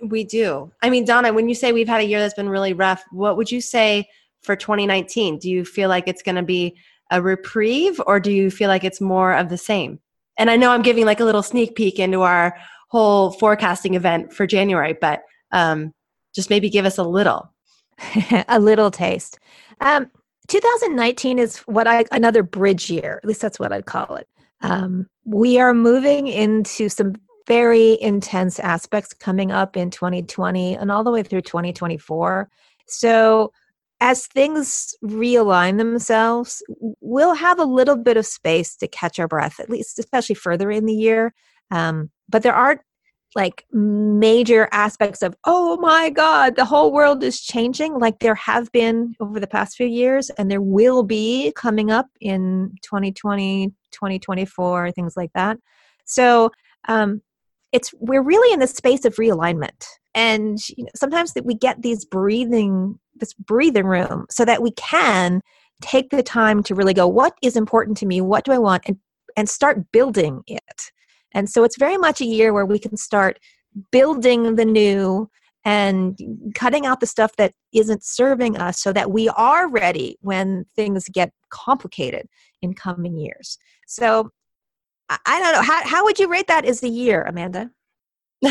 We 0.00 0.22
do. 0.22 0.70
I 0.80 0.90
mean, 0.90 1.04
Donna, 1.04 1.32
when 1.32 1.48
you 1.48 1.56
say 1.56 1.72
we've 1.72 1.88
had 1.88 2.00
a 2.00 2.06
year 2.06 2.20
that's 2.20 2.34
been 2.34 2.48
really 2.48 2.72
rough, 2.72 3.02
what 3.10 3.36
would 3.36 3.50
you 3.50 3.60
say 3.60 4.08
for 4.42 4.54
2019? 4.54 5.40
Do 5.40 5.50
you 5.50 5.64
feel 5.64 5.88
like 5.88 6.06
it's 6.06 6.22
going 6.22 6.36
to 6.36 6.42
be 6.42 6.76
a 7.10 7.20
reprieve, 7.20 8.00
or 8.06 8.20
do 8.20 8.30
you 8.30 8.50
feel 8.50 8.68
like 8.68 8.84
it's 8.84 9.00
more 9.00 9.32
of 9.32 9.48
the 9.48 9.58
same? 9.58 9.98
And 10.38 10.50
I 10.50 10.56
know 10.56 10.70
I'm 10.70 10.82
giving 10.82 11.04
like 11.04 11.18
a 11.18 11.24
little 11.24 11.42
sneak 11.42 11.74
peek 11.74 11.98
into 11.98 12.22
our 12.22 12.56
whole 12.88 13.30
forecasting 13.30 13.94
event 13.94 14.32
for 14.32 14.46
January, 14.46 14.96
but 14.98 15.22
um, 15.52 15.92
just 16.34 16.50
maybe 16.50 16.70
give 16.70 16.84
us 16.84 16.98
a 16.98 17.04
little. 17.04 17.52
a 18.48 18.60
little 18.60 18.90
taste. 18.90 19.38
Um, 19.80 20.10
2019 20.48 21.38
is 21.38 21.58
what 21.58 21.86
I 21.86 22.04
another 22.12 22.42
bridge 22.42 22.90
year. 22.90 23.20
At 23.22 23.28
least 23.28 23.40
that's 23.40 23.58
what 23.58 23.72
I'd 23.72 23.86
call 23.86 24.16
it. 24.16 24.28
Um, 24.60 25.06
we 25.24 25.58
are 25.58 25.74
moving 25.74 26.26
into 26.26 26.88
some 26.88 27.14
very 27.46 28.00
intense 28.00 28.58
aspects 28.58 29.14
coming 29.14 29.50
up 29.50 29.76
in 29.76 29.90
2020 29.90 30.76
and 30.76 30.90
all 30.90 31.04
the 31.04 31.10
way 31.10 31.22
through 31.22 31.42
2024. 31.42 32.48
So 32.86 33.52
as 34.00 34.26
things 34.26 34.94
realign 35.02 35.78
themselves, 35.78 36.62
we'll 37.00 37.34
have 37.34 37.58
a 37.58 37.64
little 37.64 37.96
bit 37.96 38.16
of 38.16 38.26
space 38.26 38.76
to 38.76 38.86
catch 38.86 39.18
our 39.18 39.28
breath, 39.28 39.58
at 39.60 39.70
least, 39.70 39.98
especially 39.98 40.34
further 40.34 40.70
in 40.70 40.86
the 40.86 40.94
year. 40.94 41.34
Um, 41.70 42.10
but 42.28 42.42
there 42.42 42.54
aren't 42.54 42.80
like 43.34 43.66
major 43.72 44.68
aspects 44.72 45.22
of 45.22 45.34
oh 45.44 45.76
my 45.76 46.08
god 46.08 46.56
the 46.56 46.64
whole 46.64 46.92
world 46.92 47.22
is 47.22 47.40
changing. 47.40 47.98
Like 47.98 48.20
there 48.20 48.34
have 48.34 48.70
been 48.72 49.14
over 49.20 49.38
the 49.38 49.46
past 49.46 49.76
few 49.76 49.86
years 49.86 50.30
and 50.30 50.50
there 50.50 50.62
will 50.62 51.02
be 51.02 51.52
coming 51.54 51.90
up 51.90 52.06
in 52.20 52.74
2020 52.82 53.72
2024 53.92 54.92
things 54.92 55.16
like 55.16 55.30
that. 55.34 55.58
So 56.04 56.50
um 56.88 57.20
it's 57.72 57.92
we're 57.98 58.22
really 58.22 58.52
in 58.52 58.60
the 58.60 58.66
space 58.66 59.04
of 59.04 59.16
realignment 59.16 59.84
and 60.14 60.58
you 60.70 60.84
know, 60.84 60.90
sometimes 60.96 61.34
that 61.34 61.44
we 61.44 61.54
get 61.54 61.82
these 61.82 62.04
breathing 62.04 62.98
this 63.16 63.34
breathing 63.34 63.86
room 63.86 64.26
so 64.30 64.44
that 64.44 64.62
we 64.62 64.70
can 64.72 65.42
take 65.82 66.10
the 66.10 66.22
time 66.22 66.62
to 66.62 66.74
really 66.74 66.94
go 66.94 67.06
what 67.06 67.34
is 67.42 67.56
important 67.56 67.96
to 67.98 68.06
me? 68.06 68.20
What 68.20 68.44
do 68.44 68.52
i 68.52 68.58
want? 68.58 68.84
and 68.86 68.96
and 69.36 69.48
start 69.48 69.92
building 69.92 70.42
it 70.46 70.90
and 71.32 71.48
so 71.48 71.64
it's 71.64 71.78
very 71.78 71.96
much 71.96 72.20
a 72.20 72.26
year 72.26 72.52
where 72.52 72.66
we 72.66 72.78
can 72.78 72.96
start 72.96 73.38
building 73.90 74.56
the 74.56 74.64
new 74.64 75.28
and 75.64 76.18
cutting 76.54 76.86
out 76.86 77.00
the 77.00 77.06
stuff 77.06 77.36
that 77.36 77.52
isn't 77.72 78.02
serving 78.02 78.56
us 78.56 78.80
so 78.80 78.92
that 78.92 79.10
we 79.10 79.28
are 79.30 79.68
ready 79.68 80.16
when 80.20 80.64
things 80.74 81.08
get 81.12 81.32
complicated 81.50 82.26
in 82.62 82.72
coming 82.72 83.18
years. 83.18 83.58
So 83.86 84.30
I 85.08 85.40
don't 85.40 85.52
know. 85.52 85.62
How, 85.62 85.86
how 85.86 86.04
would 86.04 86.18
you 86.18 86.28
rate 86.28 86.48
that 86.48 86.64
as 86.64 86.82
a 86.82 86.88
year, 86.88 87.22
Amanda? 87.22 87.70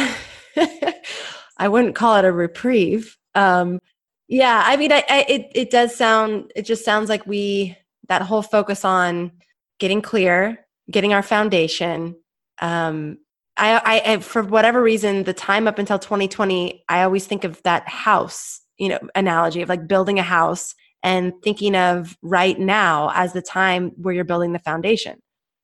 I 1.58 1.68
wouldn't 1.68 1.96
call 1.96 2.18
it 2.18 2.26
a 2.26 2.32
reprieve. 2.32 3.18
Um, 3.36 3.80
yeah, 4.28 4.64
I 4.66 4.76
mean, 4.76 4.92
I, 4.92 5.04
I, 5.10 5.26
it 5.30 5.52
it 5.56 5.70
does 5.70 5.96
sound. 5.96 6.52
It 6.56 6.64
just 6.64 6.84
sounds 6.84 7.10
like 7.10 7.26
we 7.26 7.78
that 8.10 8.24
whole 8.24 8.42
focus 8.42 8.84
on 8.84 9.32
getting 9.80 10.02
clear, 10.02 10.66
getting 10.92 11.14
our 11.14 11.24
foundation. 11.24 12.16
Um, 12.60 13.18
I, 13.58 14.02
I, 14.06 14.18
for 14.20 14.44
whatever 14.44 14.82
reason, 14.82 15.24
the 15.24 15.34
time 15.34 15.68
up 15.68 15.80
until 15.80 15.98
2020, 15.98 16.84
I 16.90 17.02
always 17.02 17.26
think 17.26 17.44
of 17.44 17.62
that 17.64 17.88
house, 17.88 18.62
you 18.78 18.90
know, 18.90 19.00
analogy 19.16 19.62
of 19.62 19.70
like 19.70 19.88
building 19.88 20.20
a 20.20 20.24
house 20.24 20.76
and 21.04 21.34
thinking 21.44 21.76
of 21.76 22.18
right 22.22 22.60
now 22.60 23.12
as 23.16 23.34
the 23.34 23.42
time 23.42 23.92
where 23.98 24.14
you're 24.14 24.24
building 24.24 24.54
the 24.54 24.60
foundation, 24.60 25.20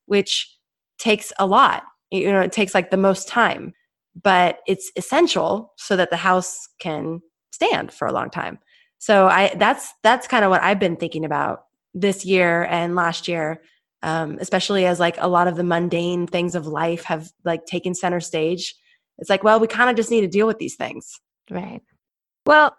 which 0.06 0.58
takes 0.98 1.32
a 1.38 1.46
lot. 1.46 1.84
You 2.10 2.32
know, 2.32 2.42
it 2.42 2.52
takes 2.52 2.74
like 2.74 2.90
the 2.90 2.98
most 2.98 3.28
time, 3.28 3.74
but 4.22 4.60
it's 4.68 4.92
essential 4.96 5.74
so 5.78 5.96
that 5.96 6.10
the 6.10 6.18
house 6.18 6.68
can 6.80 7.22
stand 7.52 7.92
for 7.92 8.08
a 8.08 8.14
long 8.14 8.30
time. 8.30 8.60
So 8.98 9.28
I 9.28 9.54
that's 9.56 9.94
that's 10.02 10.28
kind 10.28 10.46
of 10.46 10.50
what 10.50 10.64
I've 10.64 10.80
been 10.80 10.96
thinking 10.96 11.26
about 11.26 11.66
this 11.94 12.26
year 12.26 12.64
and 12.64 12.96
last 12.96 13.28
year 13.28 13.62
um, 14.04 14.38
especially 14.40 14.86
as 14.86 15.00
like 15.00 15.16
a 15.20 15.28
lot 15.28 15.48
of 15.48 15.56
the 15.56 15.64
mundane 15.64 16.28
things 16.28 16.54
of 16.54 16.68
life 16.68 17.04
have 17.06 17.32
like 17.44 17.66
taken 17.66 17.96
center 17.96 18.20
stage 18.20 18.76
it's 19.18 19.30
like 19.30 19.44
well 19.44 19.60
we 19.60 19.68
kind 19.68 19.90
of 19.90 19.96
just 19.96 20.12
need 20.12 20.22
to 20.22 20.28
deal 20.28 20.48
with 20.48 20.60
these 20.60 20.76
things. 20.76 21.20
Right. 21.50 21.82
Well 22.46 22.76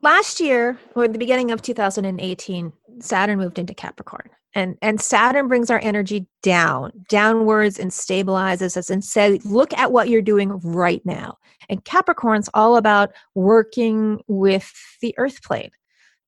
last 0.00 0.40
year 0.40 0.78
or 0.94 1.06
the 1.06 1.18
beginning 1.18 1.50
of 1.50 1.62
2018 1.62 2.72
saturn 3.00 3.38
moved 3.38 3.58
into 3.58 3.74
capricorn 3.74 4.30
and 4.54 4.76
and 4.82 5.00
saturn 5.00 5.48
brings 5.48 5.70
our 5.70 5.80
energy 5.82 6.26
down 6.42 6.92
downwards 7.08 7.78
and 7.78 7.90
stabilizes 7.90 8.76
us 8.76 8.90
and 8.90 9.04
says 9.04 9.44
look 9.44 9.72
at 9.74 9.92
what 9.92 10.08
you're 10.08 10.22
doing 10.22 10.58
right 10.60 11.04
now. 11.04 11.38
And 11.68 11.84
capricorn's 11.84 12.50
all 12.54 12.76
about 12.76 13.12
working 13.34 14.20
with 14.26 14.72
the 15.00 15.14
earth 15.18 15.42
plane 15.42 15.70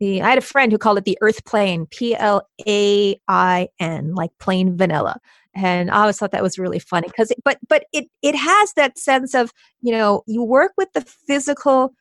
the 0.00 0.22
I 0.22 0.30
had 0.30 0.38
a 0.38 0.42
friend 0.42 0.72
who 0.72 0.78
called 0.78 0.98
it 0.98 1.04
the 1.04 1.18
Earth 1.20 1.44
Plane, 1.44 1.86
P 1.86 2.14
L 2.16 2.46
A 2.66 3.18
I 3.28 3.68
N, 3.78 4.14
like 4.14 4.30
plain 4.38 4.76
vanilla. 4.76 5.18
And 5.54 5.90
I 5.90 6.00
always 6.00 6.18
thought 6.18 6.32
that 6.32 6.42
was 6.42 6.58
really 6.58 6.78
funny 6.78 7.08
because, 7.08 7.32
but 7.44 7.58
but 7.68 7.84
it 7.92 8.06
it 8.22 8.34
has 8.34 8.72
that 8.74 8.98
sense 8.98 9.34
of 9.34 9.52
you 9.80 9.92
know 9.92 10.22
you 10.26 10.42
work 10.42 10.72
with 10.76 10.92
the 10.92 11.02
physical 11.02 11.94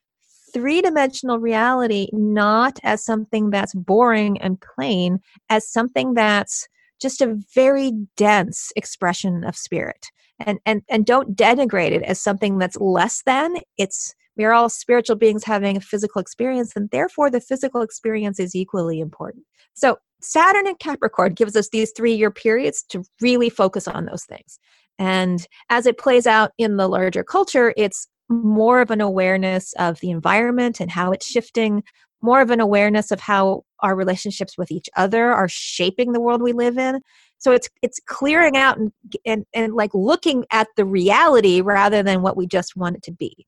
three 0.53 0.81
dimensional 0.81 1.39
reality 1.39 2.07
not 2.13 2.79
as 2.83 3.03
something 3.03 3.49
that's 3.49 3.73
boring 3.73 4.39
and 4.41 4.61
plain, 4.61 5.19
as 5.49 5.67
something 5.67 6.13
that's 6.13 6.67
just 7.01 7.21
a 7.21 7.37
very 7.53 7.91
dense 8.15 8.71
expression 8.75 9.43
of 9.43 9.55
spirit. 9.55 10.07
And 10.39 10.59
and 10.65 10.81
and 10.89 11.05
don't 11.05 11.35
denigrate 11.35 11.91
it 11.91 12.03
as 12.03 12.19
something 12.19 12.57
that's 12.57 12.77
less 12.77 13.21
than. 13.23 13.57
It's 13.77 14.15
we 14.37 14.45
are 14.45 14.53
all 14.53 14.69
spiritual 14.69 15.15
beings 15.15 15.43
having 15.43 15.77
a 15.77 15.81
physical 15.81 16.21
experience, 16.21 16.73
and 16.75 16.89
therefore 16.89 17.29
the 17.29 17.41
physical 17.41 17.81
experience 17.81 18.39
is 18.39 18.55
equally 18.55 18.99
important. 18.99 19.45
So, 19.73 19.97
Saturn 20.21 20.67
and 20.67 20.79
Capricorn 20.79 21.33
gives 21.33 21.55
us 21.55 21.69
these 21.69 21.91
three 21.95 22.13
year 22.13 22.31
periods 22.31 22.83
to 22.89 23.03
really 23.21 23.49
focus 23.49 23.87
on 23.87 24.05
those 24.05 24.23
things. 24.23 24.57
And 24.97 25.45
as 25.69 25.85
it 25.85 25.97
plays 25.97 26.25
out 26.25 26.51
in 26.57 26.77
the 26.77 26.87
larger 26.87 27.23
culture, 27.23 27.73
it's 27.75 28.07
more 28.29 28.79
of 28.79 28.89
an 28.89 29.01
awareness 29.01 29.73
of 29.73 29.99
the 29.99 30.11
environment 30.11 30.79
and 30.79 30.89
how 30.89 31.11
it's 31.11 31.27
shifting, 31.27 31.83
more 32.21 32.41
of 32.41 32.51
an 32.51 32.61
awareness 32.61 33.11
of 33.11 33.19
how 33.19 33.63
our 33.81 33.95
relationships 33.95 34.57
with 34.57 34.71
each 34.71 34.89
other 34.95 35.31
are 35.31 35.49
shaping 35.49 36.13
the 36.13 36.21
world 36.21 36.41
we 36.41 36.53
live 36.53 36.77
in. 36.77 37.01
So 37.37 37.51
it's 37.51 37.69
it's 37.81 37.99
clearing 38.05 38.55
out 38.55 38.77
and 38.77 38.91
and, 39.25 39.45
and 39.53 39.73
like 39.73 39.91
looking 39.93 40.45
at 40.51 40.67
the 40.77 40.85
reality 40.85 41.59
rather 41.59 42.01
than 42.01 42.21
what 42.21 42.37
we 42.37 42.47
just 42.47 42.77
want 42.77 42.95
it 42.95 43.03
to 43.03 43.11
be. 43.11 43.45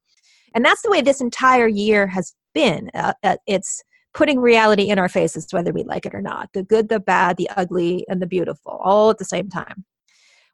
And 0.55 0.65
that's 0.65 0.81
the 0.81 0.89
way 0.89 1.01
this 1.01 1.21
entire 1.21 1.67
year 1.67 2.07
has 2.07 2.33
been. 2.53 2.89
Uh, 2.95 3.13
uh, 3.23 3.37
it's 3.45 3.83
putting 4.13 4.39
reality 4.39 4.89
in 4.89 4.97
our 4.97 5.09
faces, 5.09 5.47
whether 5.51 5.73
we 5.73 5.83
like 5.83 6.05
it 6.05 6.15
or 6.15 6.21
not 6.21 6.49
the 6.53 6.63
good, 6.63 6.89
the 6.89 6.99
bad, 6.99 7.37
the 7.37 7.49
ugly, 7.55 8.05
and 8.07 8.21
the 8.21 8.27
beautiful, 8.27 8.79
all 8.83 9.09
at 9.11 9.17
the 9.17 9.25
same 9.25 9.49
time. 9.49 9.85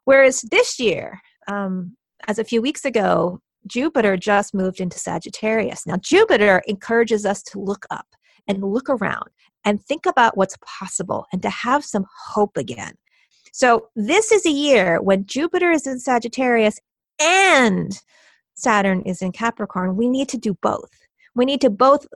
Whereas 0.04 0.42
this 0.50 0.80
year, 0.80 1.20
um, 1.46 1.96
as 2.26 2.38
a 2.38 2.44
few 2.44 2.60
weeks 2.60 2.84
ago, 2.84 3.40
Jupiter 3.66 4.16
just 4.16 4.52
moved 4.52 4.80
into 4.80 4.98
Sagittarius. 4.98 5.86
Now, 5.86 5.96
Jupiter 5.96 6.62
encourages 6.66 7.24
us 7.24 7.42
to 7.44 7.60
look 7.60 7.86
up 7.90 8.06
and 8.48 8.64
look 8.64 8.90
around 8.90 9.30
and 9.64 9.80
think 9.80 10.06
about 10.06 10.36
what's 10.36 10.56
possible 10.66 11.26
and 11.32 11.40
to 11.42 11.50
have 11.50 11.84
some 11.84 12.04
hope 12.26 12.56
again. 12.56 12.94
So, 13.52 13.88
this 13.94 14.32
is 14.32 14.44
a 14.44 14.50
year 14.50 15.00
when 15.00 15.26
Jupiter 15.26 15.70
is 15.70 15.86
in 15.86 16.00
Sagittarius 16.00 16.80
and 17.20 18.00
Saturn 18.54 19.02
is 19.02 19.22
in 19.22 19.32
Capricorn, 19.32 19.96
we 19.96 20.08
need 20.08 20.28
to 20.30 20.38
do 20.38 20.56
both. 20.62 20.90
We 21.34 21.44
need 21.44 21.60
to 21.62 21.70
both 21.70 22.06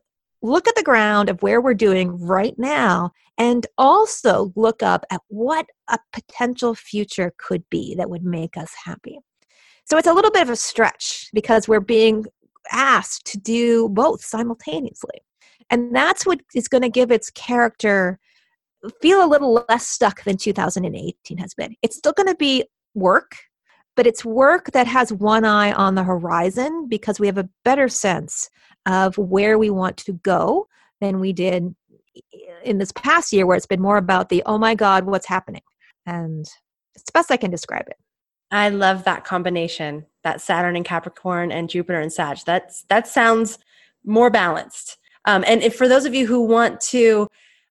look 0.42 0.68
at 0.68 0.76
the 0.76 0.82
ground 0.82 1.28
of 1.28 1.42
where 1.42 1.60
we're 1.60 1.74
doing 1.74 2.18
right 2.20 2.58
now 2.58 3.12
and 3.38 3.66
also 3.78 4.52
look 4.54 4.82
up 4.82 5.04
at 5.10 5.20
what 5.28 5.66
a 5.88 5.98
potential 6.12 6.74
future 6.74 7.32
could 7.38 7.64
be 7.70 7.94
that 7.96 8.10
would 8.10 8.24
make 8.24 8.56
us 8.56 8.72
happy. 8.84 9.18
So 9.84 9.98
it's 9.98 10.06
a 10.06 10.12
little 10.12 10.30
bit 10.30 10.42
of 10.42 10.50
a 10.50 10.56
stretch 10.56 11.30
because 11.32 11.68
we're 11.68 11.80
being 11.80 12.24
asked 12.72 13.26
to 13.26 13.38
do 13.38 13.88
both 13.88 14.22
simultaneously. 14.22 15.20
And 15.70 15.94
that's 15.94 16.26
what 16.26 16.40
is 16.54 16.68
going 16.68 16.82
to 16.82 16.88
give 16.88 17.10
its 17.10 17.30
character 17.30 18.18
feel 19.00 19.24
a 19.24 19.26
little 19.26 19.64
less 19.68 19.88
stuck 19.88 20.22
than 20.24 20.36
2018 20.36 21.38
has 21.38 21.54
been. 21.54 21.74
It's 21.82 21.96
still 21.96 22.12
going 22.12 22.28
to 22.28 22.36
be 22.36 22.64
work 22.94 23.36
but 23.96 24.06
it's 24.06 24.24
work 24.24 24.70
that 24.72 24.86
has 24.86 25.12
one 25.12 25.44
eye 25.44 25.72
on 25.72 25.94
the 25.94 26.04
horizon 26.04 26.86
because 26.88 27.18
we 27.18 27.26
have 27.26 27.38
a 27.38 27.48
better 27.64 27.88
sense 27.88 28.50
of 28.86 29.18
where 29.18 29.58
we 29.58 29.70
want 29.70 29.96
to 29.96 30.12
go 30.12 30.68
than 31.00 31.18
we 31.18 31.32
did 31.32 31.74
in 32.64 32.78
this 32.78 32.92
past 32.92 33.32
year 33.32 33.46
where 33.46 33.56
it's 33.56 33.66
been 33.66 33.82
more 33.82 33.96
about 33.96 34.28
the 34.28 34.42
oh 34.46 34.58
my 34.58 34.74
god 34.74 35.04
what's 35.04 35.26
happening? 35.26 35.62
and 36.06 36.46
it's 36.94 37.04
the 37.04 37.12
best 37.12 37.30
i 37.30 37.36
can 37.36 37.50
describe 37.50 37.86
it. 37.88 37.96
I 38.50 38.68
love 38.68 39.04
that 39.04 39.24
combination 39.24 40.06
that 40.22 40.40
saturn 40.40 40.76
and 40.76 40.84
capricorn 40.84 41.52
and 41.52 41.68
jupiter 41.68 42.00
and 42.00 42.12
sag. 42.12 42.38
That's 42.46 42.84
that 42.88 43.06
sounds 43.06 43.58
more 44.04 44.30
balanced. 44.30 44.98
Um, 45.24 45.44
and 45.46 45.62
if, 45.62 45.76
for 45.76 45.88
those 45.88 46.04
of 46.04 46.14
you 46.14 46.26
who 46.26 46.42
want 46.42 46.80
to 46.82 47.28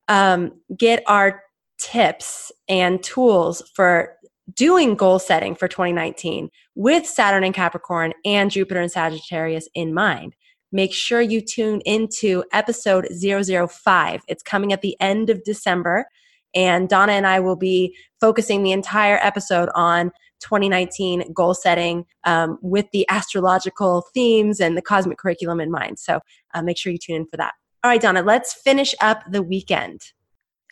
um, 0.07 0.53
get 0.77 1.03
our 1.07 1.41
tips 1.77 2.51
and 2.67 3.01
tools 3.01 3.61
for 3.73 4.15
doing 4.53 4.95
goal 4.95 5.19
setting 5.19 5.55
for 5.55 5.67
2019 5.67 6.49
with 6.75 7.05
Saturn 7.05 7.43
and 7.43 7.53
Capricorn 7.53 8.13
and 8.23 8.51
Jupiter 8.51 8.81
and 8.81 8.91
Sagittarius 8.91 9.67
in 9.73 9.93
mind. 9.93 10.35
Make 10.71 10.93
sure 10.93 11.21
you 11.21 11.41
tune 11.41 11.81
into 11.81 12.43
episode 12.51 13.07
005. 13.11 14.21
It's 14.27 14.43
coming 14.43 14.73
at 14.73 14.81
the 14.81 14.97
end 14.99 15.29
of 15.29 15.43
December, 15.43 16.05
and 16.53 16.89
Donna 16.89 17.13
and 17.13 17.27
I 17.27 17.39
will 17.39 17.55
be 17.55 17.95
focusing 18.19 18.63
the 18.63 18.71
entire 18.71 19.19
episode 19.21 19.69
on 19.75 20.11
2019 20.41 21.33
goal 21.33 21.53
setting 21.53 22.05
um, 22.25 22.57
with 22.61 22.85
the 22.91 23.05
astrological 23.09 24.05
themes 24.13 24.59
and 24.59 24.77
the 24.77 24.81
cosmic 24.81 25.17
curriculum 25.17 25.59
in 25.59 25.71
mind. 25.71 25.99
So 25.99 26.19
uh, 26.53 26.61
make 26.61 26.77
sure 26.77 26.91
you 26.91 26.97
tune 26.97 27.15
in 27.17 27.27
for 27.27 27.37
that. 27.37 27.53
All 27.83 27.89
right, 27.89 28.01
Donna, 28.01 28.21
let's 28.21 28.53
finish 28.53 28.95
up 29.01 29.21
the 29.29 29.43
weekend. 29.43 30.01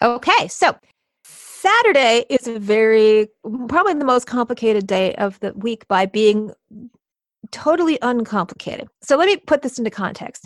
Okay, 0.01 0.47
so 0.47 0.75
Saturday 1.63 2.25
is 2.29 2.45
a 2.45 2.59
very, 2.59 3.29
probably 3.69 3.93
the 3.93 4.03
most 4.03 4.27
complicated 4.27 4.85
day 4.85 5.15
of 5.15 5.39
the 5.39 5.53
week 5.53 5.87
by 5.87 6.05
being 6.05 6.51
totally 7.51 7.97
uncomplicated. 8.01 8.89
So 9.01 9.15
let 9.15 9.27
me 9.27 9.37
put 9.37 9.61
this 9.61 9.77
into 9.77 9.89
context. 9.89 10.45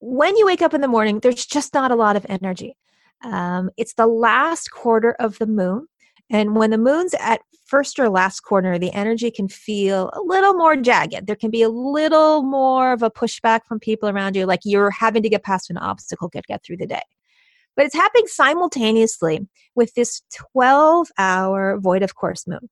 When 0.00 0.36
you 0.36 0.44
wake 0.44 0.60
up 0.60 0.74
in 0.74 0.80
the 0.80 0.88
morning, 0.88 1.20
there's 1.20 1.46
just 1.46 1.74
not 1.74 1.92
a 1.92 1.94
lot 1.94 2.16
of 2.16 2.26
energy. 2.28 2.76
Um, 3.22 3.70
it's 3.76 3.94
the 3.94 4.08
last 4.08 4.72
quarter 4.72 5.12
of 5.20 5.38
the 5.38 5.46
moon. 5.46 5.86
And 6.28 6.56
when 6.56 6.70
the 6.70 6.78
moon's 6.78 7.14
at 7.20 7.40
first 7.66 8.00
or 8.00 8.08
last 8.08 8.40
quarter, 8.40 8.80
the 8.80 8.92
energy 8.94 9.30
can 9.30 9.46
feel 9.46 10.10
a 10.12 10.22
little 10.22 10.54
more 10.54 10.74
jagged. 10.74 11.28
There 11.28 11.36
can 11.36 11.52
be 11.52 11.62
a 11.62 11.68
little 11.68 12.42
more 12.42 12.92
of 12.92 13.04
a 13.04 13.12
pushback 13.12 13.60
from 13.64 13.78
people 13.78 14.08
around 14.08 14.34
you, 14.34 14.46
like 14.46 14.62
you're 14.64 14.90
having 14.90 15.22
to 15.22 15.28
get 15.28 15.44
past 15.44 15.70
an 15.70 15.78
obstacle 15.78 16.28
to 16.30 16.42
get 16.48 16.64
through 16.64 16.78
the 16.78 16.86
day. 16.88 17.02
But 17.76 17.86
it's 17.86 17.94
happening 17.94 18.26
simultaneously 18.26 19.46
with 19.74 19.94
this 19.94 20.22
12 20.52 21.08
hour 21.18 21.78
void 21.78 22.02
of 22.02 22.14
course 22.14 22.46
moon. 22.46 22.68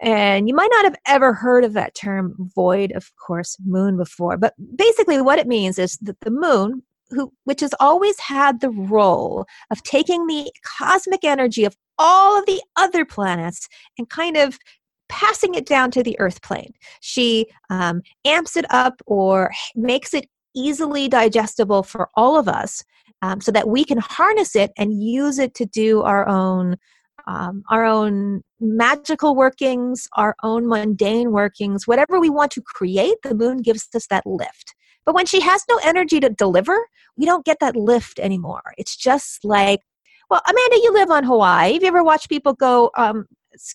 And 0.00 0.48
you 0.48 0.54
might 0.54 0.70
not 0.70 0.84
have 0.84 0.96
ever 1.06 1.34
heard 1.34 1.64
of 1.64 1.72
that 1.72 1.94
term 1.94 2.34
void 2.54 2.92
of 2.92 3.10
course 3.16 3.56
moon 3.64 3.96
before, 3.96 4.36
but 4.36 4.54
basically 4.76 5.20
what 5.20 5.38
it 5.38 5.48
means 5.48 5.78
is 5.78 5.98
that 6.02 6.20
the 6.20 6.30
moon, 6.30 6.82
who, 7.10 7.32
which 7.44 7.60
has 7.60 7.74
always 7.80 8.18
had 8.20 8.60
the 8.60 8.70
role 8.70 9.46
of 9.70 9.82
taking 9.82 10.26
the 10.26 10.52
cosmic 10.78 11.24
energy 11.24 11.64
of 11.64 11.76
all 11.98 12.38
of 12.38 12.46
the 12.46 12.62
other 12.76 13.04
planets 13.04 13.68
and 13.98 14.08
kind 14.08 14.36
of 14.36 14.58
passing 15.08 15.54
it 15.54 15.66
down 15.66 15.90
to 15.90 16.02
the 16.02 16.18
earth 16.20 16.42
plane. 16.42 16.72
She 17.00 17.46
um, 17.70 18.02
amps 18.24 18.56
it 18.56 18.66
up 18.70 19.02
or 19.06 19.50
makes 19.74 20.14
it 20.14 20.28
easily 20.54 21.08
digestible 21.08 21.82
for 21.82 22.08
all 22.14 22.38
of 22.38 22.46
us 22.46 22.84
um, 23.22 23.40
so 23.40 23.52
that 23.52 23.68
we 23.68 23.84
can 23.84 23.98
harness 23.98 24.54
it 24.54 24.72
and 24.76 25.02
use 25.02 25.38
it 25.38 25.54
to 25.54 25.66
do 25.66 26.02
our 26.02 26.28
own 26.28 26.76
um, 27.26 27.62
our 27.68 27.84
own 27.84 28.42
magical 28.58 29.36
workings, 29.36 30.08
our 30.14 30.34
own 30.42 30.66
mundane 30.66 31.30
workings, 31.30 31.86
whatever 31.86 32.18
we 32.18 32.30
want 32.30 32.50
to 32.52 32.62
create, 32.62 33.16
the 33.22 33.34
moon 33.34 33.58
gives 33.58 33.86
us 33.94 34.06
that 34.06 34.24
lift. 34.24 34.74
But 35.04 35.14
when 35.14 35.26
she 35.26 35.40
has 35.40 35.62
no 35.68 35.78
energy 35.84 36.20
to 36.20 36.30
deliver, 36.30 36.88
we 37.18 37.26
don't 37.26 37.44
get 37.44 37.58
that 37.60 37.76
lift 37.76 38.18
anymore. 38.18 38.72
It's 38.78 38.96
just 38.96 39.44
like, 39.44 39.80
well, 40.30 40.40
Amanda, 40.48 40.76
you 40.82 40.92
live 40.92 41.10
on 41.10 41.24
Hawaii. 41.24 41.74
Have 41.74 41.82
you 41.82 41.88
ever 41.88 42.04
watched 42.04 42.30
people 42.30 42.54
go 42.54 42.90
um, 42.96 43.26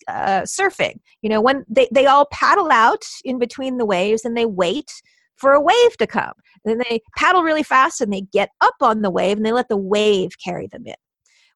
uh, 0.08 0.42
surfing? 0.42 0.96
You 1.22 1.30
know, 1.30 1.42
when 1.42 1.64
they, 1.70 1.88
they 1.92 2.08
all 2.08 2.26
paddle 2.32 2.72
out 2.72 3.04
in 3.24 3.38
between 3.38 3.78
the 3.78 3.86
waves 3.86 4.26
and 4.26 4.36
they 4.36 4.46
wait 4.46 4.92
for 5.36 5.54
a 5.54 5.62
wave 5.62 5.98
to 5.98 6.08
come. 6.08 6.34
Then 6.66 6.80
they 6.90 7.02
paddle 7.18 7.44
really 7.44 7.64
fast 7.64 8.02
and 8.02 8.12
they 8.12 8.22
get 8.22 8.50
up 8.62 8.76
on 8.82 9.02
the 9.02 9.12
wave 9.12 9.38
and 9.38 9.46
they 9.46 9.52
let 9.52 9.70
the 9.70 9.78
wave 9.78 10.32
carry 10.44 10.68
them 10.68 10.84
in. 10.86 10.96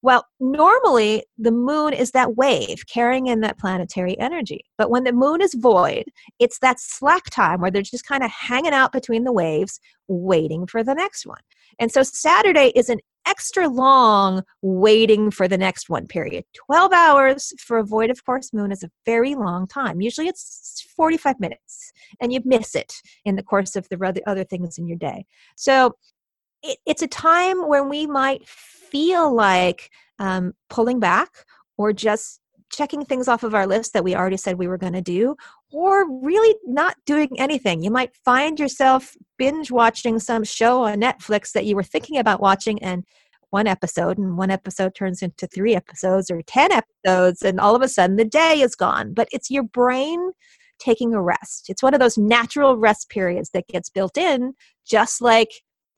Well, 0.03 0.25
normally 0.39 1.23
the 1.37 1.51
moon 1.51 1.93
is 1.93 2.11
that 2.11 2.35
wave 2.35 2.85
carrying 2.87 3.27
in 3.27 3.41
that 3.41 3.57
planetary 3.57 4.17
energy. 4.19 4.63
But 4.77 4.91
when 4.91 5.03
the 5.03 5.11
moon 5.11 5.41
is 5.41 5.55
void, 5.55 6.05
it's 6.39 6.59
that 6.59 6.79
slack 6.79 7.29
time 7.31 7.61
where 7.61 7.71
they're 7.71 7.81
just 7.81 8.05
kind 8.05 8.23
of 8.23 8.29
hanging 8.29 8.73
out 8.73 8.91
between 8.91 9.23
the 9.23 9.31
waves, 9.31 9.79
waiting 10.07 10.67
for 10.67 10.83
the 10.83 10.93
next 10.93 11.25
one. 11.25 11.41
And 11.79 11.91
so 11.91 12.03
Saturday 12.03 12.71
is 12.75 12.89
an 12.89 12.99
extra 13.27 13.67
long 13.67 14.43
waiting 14.61 15.29
for 15.31 15.47
the 15.47 15.57
next 15.57 15.89
one 15.89 16.07
period. 16.07 16.45
12 16.67 16.93
hours 16.93 17.53
for 17.59 17.77
a 17.77 17.83
void 17.83 18.09
of 18.09 18.23
course 18.25 18.53
moon 18.53 18.71
is 18.71 18.83
a 18.83 18.89
very 19.05 19.35
long 19.35 19.67
time. 19.67 20.01
Usually 20.01 20.27
it's 20.27 20.85
45 20.95 21.39
minutes 21.39 21.91
and 22.21 22.31
you 22.31 22.41
miss 22.45 22.75
it 22.75 22.93
in 23.25 23.35
the 23.35 23.43
course 23.43 23.75
of 23.75 23.87
the 23.89 24.23
other 24.25 24.43
things 24.43 24.77
in 24.77 24.87
your 24.87 24.97
day. 24.97 25.25
So 25.55 25.95
it, 26.63 26.77
it's 26.85 27.01
a 27.01 27.07
time 27.07 27.67
when 27.67 27.89
we 27.89 28.07
might 28.07 28.47
feel 28.47 29.33
like 29.33 29.91
um, 30.19 30.53
pulling 30.69 30.99
back 30.99 31.29
or 31.77 31.93
just 31.93 32.39
checking 32.71 33.05
things 33.05 33.27
off 33.27 33.43
of 33.43 33.55
our 33.55 33.67
list 33.67 33.93
that 33.93 34.03
we 34.03 34.15
already 34.15 34.37
said 34.37 34.57
we 34.57 34.67
were 34.67 34.77
going 34.77 34.93
to 34.93 35.01
do 35.01 35.35
or 35.71 36.09
really 36.21 36.55
not 36.65 36.95
doing 37.05 37.29
anything. 37.37 37.83
You 37.83 37.91
might 37.91 38.15
find 38.25 38.59
yourself 38.59 39.15
binge 39.37 39.71
watching 39.71 40.19
some 40.19 40.43
show 40.43 40.83
on 40.83 41.01
Netflix 41.01 41.51
that 41.53 41.65
you 41.65 41.75
were 41.75 41.83
thinking 41.83 42.17
about 42.17 42.41
watching 42.41 42.81
and 42.83 43.03
one 43.49 43.67
episode 43.67 44.17
and 44.17 44.37
one 44.37 44.51
episode 44.51 44.93
turns 44.93 45.21
into 45.21 45.47
three 45.47 45.75
episodes 45.75 46.29
or 46.29 46.41
10 46.41 46.71
episodes 46.71 47.41
and 47.41 47.59
all 47.59 47.75
of 47.75 47.81
a 47.81 47.87
sudden 47.87 48.17
the 48.17 48.25
day 48.25 48.61
is 48.61 48.75
gone. 48.75 49.13
But 49.13 49.29
it's 49.31 49.49
your 49.49 49.63
brain 49.63 50.31
taking 50.79 51.13
a 51.13 51.21
rest. 51.21 51.69
It's 51.69 51.81
one 51.81 51.93
of 51.93 51.99
those 51.99 52.17
natural 52.17 52.77
rest 52.77 53.09
periods 53.09 53.51
that 53.51 53.67
gets 53.67 53.89
built 53.89 54.17
in 54.17 54.53
just 54.85 55.21
like 55.21 55.49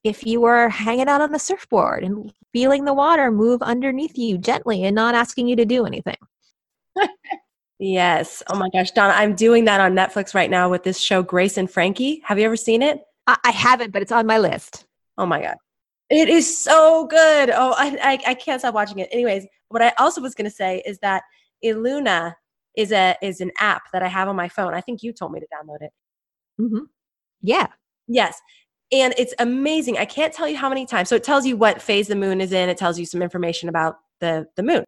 if 0.03 0.25
you 0.25 0.39
were 0.39 0.69
hanging 0.69 1.09
out 1.09 1.21
on 1.21 1.31
the 1.31 1.39
surfboard 1.39 2.03
and 2.03 2.31
feeling 2.53 2.85
the 2.85 2.93
water 2.93 3.31
move 3.31 3.61
underneath 3.61 4.17
you 4.17 4.37
gently 4.37 4.83
and 4.85 4.95
not 4.95 5.15
asking 5.15 5.47
you 5.47 5.55
to 5.55 5.65
do 5.65 5.85
anything. 5.85 6.15
Yes. 7.79 8.43
Oh 8.47 8.57
my 8.57 8.69
gosh, 8.69 8.91
Donna, 8.91 9.13
I'm 9.15 9.35
doing 9.35 9.65
that 9.65 9.81
on 9.81 9.93
Netflix 9.93 10.33
right 10.33 10.49
now 10.49 10.69
with 10.69 10.83
this 10.83 10.99
show, 10.99 11.21
Grace 11.23 11.57
and 11.57 11.69
Frankie. 11.69 12.21
Have 12.25 12.39
you 12.39 12.45
ever 12.45 12.55
seen 12.55 12.81
it? 12.81 13.01
I, 13.27 13.37
I 13.43 13.51
haven't, 13.51 13.91
but 13.91 14.01
it's 14.01 14.11
on 14.11 14.25
my 14.25 14.37
list. 14.37 14.85
Oh 15.17 15.25
my 15.25 15.41
God. 15.41 15.55
It 16.09 16.29
is 16.29 16.63
so 16.63 17.05
good. 17.05 17.51
Oh, 17.51 17.75
I, 17.77 17.97
I, 18.01 18.31
I 18.31 18.33
can't 18.33 18.59
stop 18.61 18.73
watching 18.73 18.99
it. 18.99 19.09
Anyways, 19.11 19.45
what 19.67 19.81
I 19.81 19.93
also 19.99 20.21
was 20.21 20.33
going 20.33 20.49
to 20.49 20.55
say 20.55 20.81
is 20.85 20.97
that 20.99 21.23
Illuna 21.63 22.33
is 22.75 22.91
a 22.91 23.15
is 23.21 23.41
an 23.41 23.51
app 23.59 23.83
that 23.93 24.01
I 24.01 24.07
have 24.07 24.27
on 24.27 24.35
my 24.35 24.49
phone. 24.49 24.73
I 24.73 24.81
think 24.81 25.03
you 25.03 25.13
told 25.13 25.31
me 25.31 25.39
to 25.39 25.45
download 25.47 25.81
it. 25.81 25.91
Mm-hmm. 26.59 26.83
Yeah. 27.41 27.67
Yes 28.07 28.39
and 28.91 29.13
it's 29.17 29.33
amazing. 29.39 29.97
I 29.97 30.05
can't 30.05 30.33
tell 30.33 30.47
you 30.47 30.57
how 30.57 30.69
many 30.69 30.85
times. 30.85 31.09
So 31.09 31.15
it 31.15 31.23
tells 31.23 31.45
you 31.45 31.57
what 31.57 31.81
phase 31.81 32.07
the 32.07 32.15
moon 32.15 32.41
is 32.41 32.51
in. 32.51 32.69
It 32.69 32.77
tells 32.77 32.97
you 32.97 33.05
some 33.05 33.21
information 33.21 33.69
about 33.69 33.97
the 34.19 34.47
the 34.55 34.63
moon. 34.63 34.83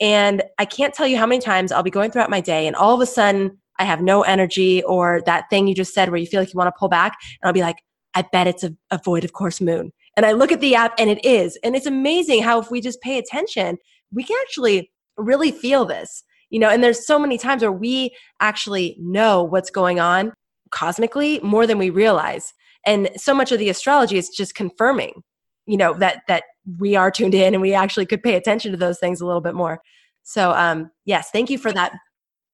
And 0.00 0.42
I 0.58 0.64
can't 0.64 0.94
tell 0.94 1.06
you 1.06 1.16
how 1.16 1.26
many 1.26 1.40
times 1.40 1.72
I'll 1.72 1.82
be 1.82 1.90
going 1.90 2.10
throughout 2.10 2.30
my 2.30 2.40
day 2.40 2.66
and 2.66 2.74
all 2.74 2.94
of 2.94 3.00
a 3.00 3.06
sudden 3.06 3.58
I 3.78 3.84
have 3.84 4.00
no 4.02 4.22
energy 4.22 4.82
or 4.84 5.22
that 5.26 5.48
thing 5.50 5.66
you 5.66 5.74
just 5.74 5.94
said 5.94 6.10
where 6.10 6.18
you 6.18 6.26
feel 6.26 6.40
like 6.40 6.52
you 6.52 6.58
want 6.58 6.68
to 6.68 6.78
pull 6.78 6.88
back 6.88 7.16
and 7.40 7.48
I'll 7.48 7.52
be 7.52 7.62
like, 7.62 7.76
I 8.14 8.22
bet 8.32 8.46
it's 8.46 8.64
a, 8.64 8.74
a 8.90 9.00
void 9.04 9.24
of 9.24 9.32
course 9.32 9.60
moon. 9.60 9.92
And 10.16 10.24
I 10.24 10.32
look 10.32 10.52
at 10.52 10.60
the 10.60 10.74
app 10.74 10.94
and 10.98 11.10
it 11.10 11.24
is. 11.24 11.58
And 11.64 11.74
it's 11.74 11.86
amazing 11.86 12.42
how 12.42 12.60
if 12.60 12.70
we 12.70 12.80
just 12.80 13.00
pay 13.00 13.18
attention, 13.18 13.78
we 14.12 14.22
can 14.22 14.36
actually 14.42 14.92
really 15.16 15.50
feel 15.50 15.84
this. 15.84 16.22
You 16.50 16.60
know, 16.60 16.68
and 16.68 16.84
there's 16.84 17.04
so 17.04 17.18
many 17.18 17.36
times 17.36 17.62
where 17.62 17.72
we 17.72 18.14
actually 18.40 18.96
know 19.00 19.42
what's 19.42 19.70
going 19.70 19.98
on 19.98 20.32
cosmically 20.70 21.40
more 21.42 21.66
than 21.66 21.78
we 21.78 21.90
realize 21.90 22.52
and 22.86 23.08
so 23.16 23.34
much 23.34 23.52
of 23.52 23.58
the 23.58 23.68
astrology 23.68 24.18
is 24.18 24.28
just 24.28 24.54
confirming 24.54 25.22
you 25.66 25.76
know 25.76 25.94
that 25.94 26.22
that 26.28 26.44
we 26.78 26.96
are 26.96 27.10
tuned 27.10 27.34
in 27.34 27.54
and 27.54 27.62
we 27.62 27.74
actually 27.74 28.06
could 28.06 28.22
pay 28.22 28.34
attention 28.34 28.70
to 28.70 28.76
those 28.76 28.98
things 28.98 29.20
a 29.20 29.26
little 29.26 29.40
bit 29.40 29.54
more 29.54 29.80
so 30.22 30.52
um 30.52 30.90
yes 31.04 31.30
thank 31.30 31.50
you 31.50 31.58
for 31.58 31.72
that 31.72 31.92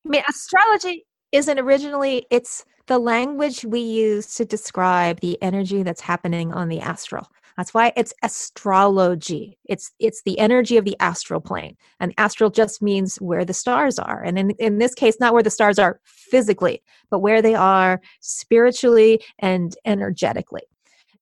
i 0.06 0.08
mean 0.08 0.22
astrology 0.28 1.06
isn't 1.32 1.58
originally 1.58 2.26
it's 2.30 2.64
the 2.86 2.98
language 2.98 3.64
we 3.64 3.80
use 3.80 4.34
to 4.34 4.44
describe 4.44 5.20
the 5.20 5.40
energy 5.42 5.82
that's 5.82 6.00
happening 6.00 6.52
on 6.52 6.68
the 6.68 6.80
astral 6.80 7.26
that's 7.60 7.74
why 7.74 7.92
it's 7.94 8.14
astrology. 8.22 9.58
It's 9.66 9.92
it's 9.98 10.22
the 10.22 10.38
energy 10.38 10.78
of 10.78 10.86
the 10.86 10.96
astral 10.98 11.42
plane. 11.42 11.76
And 12.00 12.14
astral 12.16 12.48
just 12.48 12.80
means 12.80 13.16
where 13.16 13.44
the 13.44 13.52
stars 13.52 13.98
are. 13.98 14.22
And 14.22 14.38
in, 14.38 14.50
in 14.52 14.78
this 14.78 14.94
case, 14.94 15.20
not 15.20 15.34
where 15.34 15.42
the 15.42 15.50
stars 15.50 15.78
are 15.78 16.00
physically, 16.04 16.82
but 17.10 17.18
where 17.18 17.42
they 17.42 17.54
are 17.54 18.00
spiritually 18.20 19.22
and 19.40 19.76
energetically. 19.84 20.62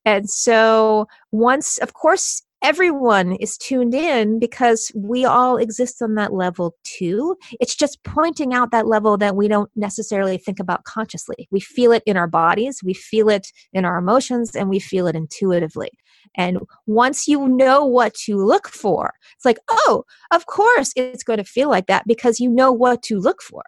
And 0.09 0.31
so 0.31 1.07
once, 1.33 1.77
of 1.77 1.92
course, 1.92 2.42
everyone 2.62 3.33
is 3.33 3.59
tuned 3.59 3.92
in 3.92 4.38
because 4.38 4.90
we 4.94 5.27
all 5.27 5.59
exist 5.59 6.01
on 6.01 6.14
that 6.14 6.33
level 6.33 6.75
too. 6.83 7.37
It's 7.61 7.77
just 7.77 8.03
pointing 8.05 8.55
out 8.55 8.71
that 8.71 8.87
level 8.87 9.18
that 9.18 9.37
we 9.37 9.49
don't 9.49 9.71
necessarily 9.77 10.38
think 10.38 10.61
about 10.61 10.85
consciously. 10.85 11.47
We 11.51 11.61
feel 11.61 11.92
it 11.92 12.03
in 12.07 12.16
our 12.16 12.27
bodies, 12.27 12.81
we 12.83 12.94
feel 12.94 13.29
it 13.29 13.49
in 13.75 13.85
our 13.85 13.99
emotions, 13.99 14.57
and 14.57 14.71
we 14.71 14.81
feel 14.81 15.07
it 15.09 15.14
intuitively. 15.14 15.90
And 16.35 16.61
once 16.87 17.29
you 17.29 17.47
know 17.47 17.85
what 17.85 18.14
to 18.25 18.42
look 18.42 18.66
for, 18.66 19.12
it's 19.37 19.44
like, 19.44 19.59
oh, 19.68 20.05
of 20.31 20.47
course 20.47 20.90
it's 20.97 21.23
going 21.23 21.37
to 21.37 21.44
feel 21.44 21.68
like 21.68 21.87
that 21.88 22.05
because 22.07 22.40
you 22.40 22.49
know 22.49 22.73
what 22.73 23.03
to 23.03 23.18
look 23.18 23.42
for. 23.42 23.62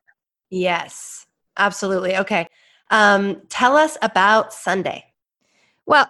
Yes, 0.48 1.26
absolutely. 1.58 2.16
Okay. 2.16 2.48
Um, 2.90 3.42
tell 3.50 3.76
us 3.76 3.98
about 4.00 4.54
Sunday. 4.54 5.04
Well, 5.90 6.08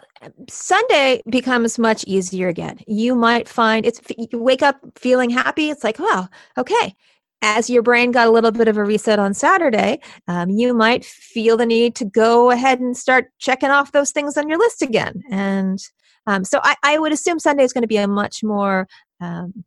Sunday 0.51 1.23
becomes 1.31 1.79
much 1.79 2.05
easier 2.05 2.49
again. 2.49 2.81
You 2.87 3.15
might 3.15 3.49
find 3.49 3.87
it's 3.87 3.99
you 4.19 4.39
wake 4.39 4.61
up 4.61 4.77
feeling 4.95 5.31
happy. 5.31 5.71
It's 5.71 5.83
like, 5.83 5.99
wow, 5.99 6.29
okay. 6.59 6.95
As 7.41 7.71
your 7.71 7.83
brain 7.83 8.11
got 8.11 8.29
a 8.29 8.31
little 8.31 8.51
bit 8.51 8.69
of 8.69 8.77
a 8.77 8.85
reset 8.85 9.19
on 9.19 9.33
Saturday, 9.33 10.01
um, 10.29 10.51
you 10.51 10.75
might 10.75 11.07
feel 11.07 11.57
the 11.57 11.65
need 11.65 11.95
to 11.95 12.05
go 12.05 12.51
ahead 12.51 12.79
and 12.79 12.95
start 12.95 13.29
checking 13.39 13.71
off 13.71 13.93
those 13.93 14.11
things 14.11 14.37
on 14.37 14.51
your 14.51 14.59
list 14.59 14.83
again. 14.83 15.23
And 15.31 15.79
um, 16.27 16.45
so 16.45 16.61
I, 16.63 16.75
I, 16.83 16.99
would 16.99 17.13
assume 17.13 17.39
Sunday 17.39 17.65
is 17.65 17.73
going 17.73 17.81
to 17.81 17.89
be 17.89 17.97
a 17.97 18.07
much 18.07 18.45
more 18.45 18.87
um, 19.23 19.65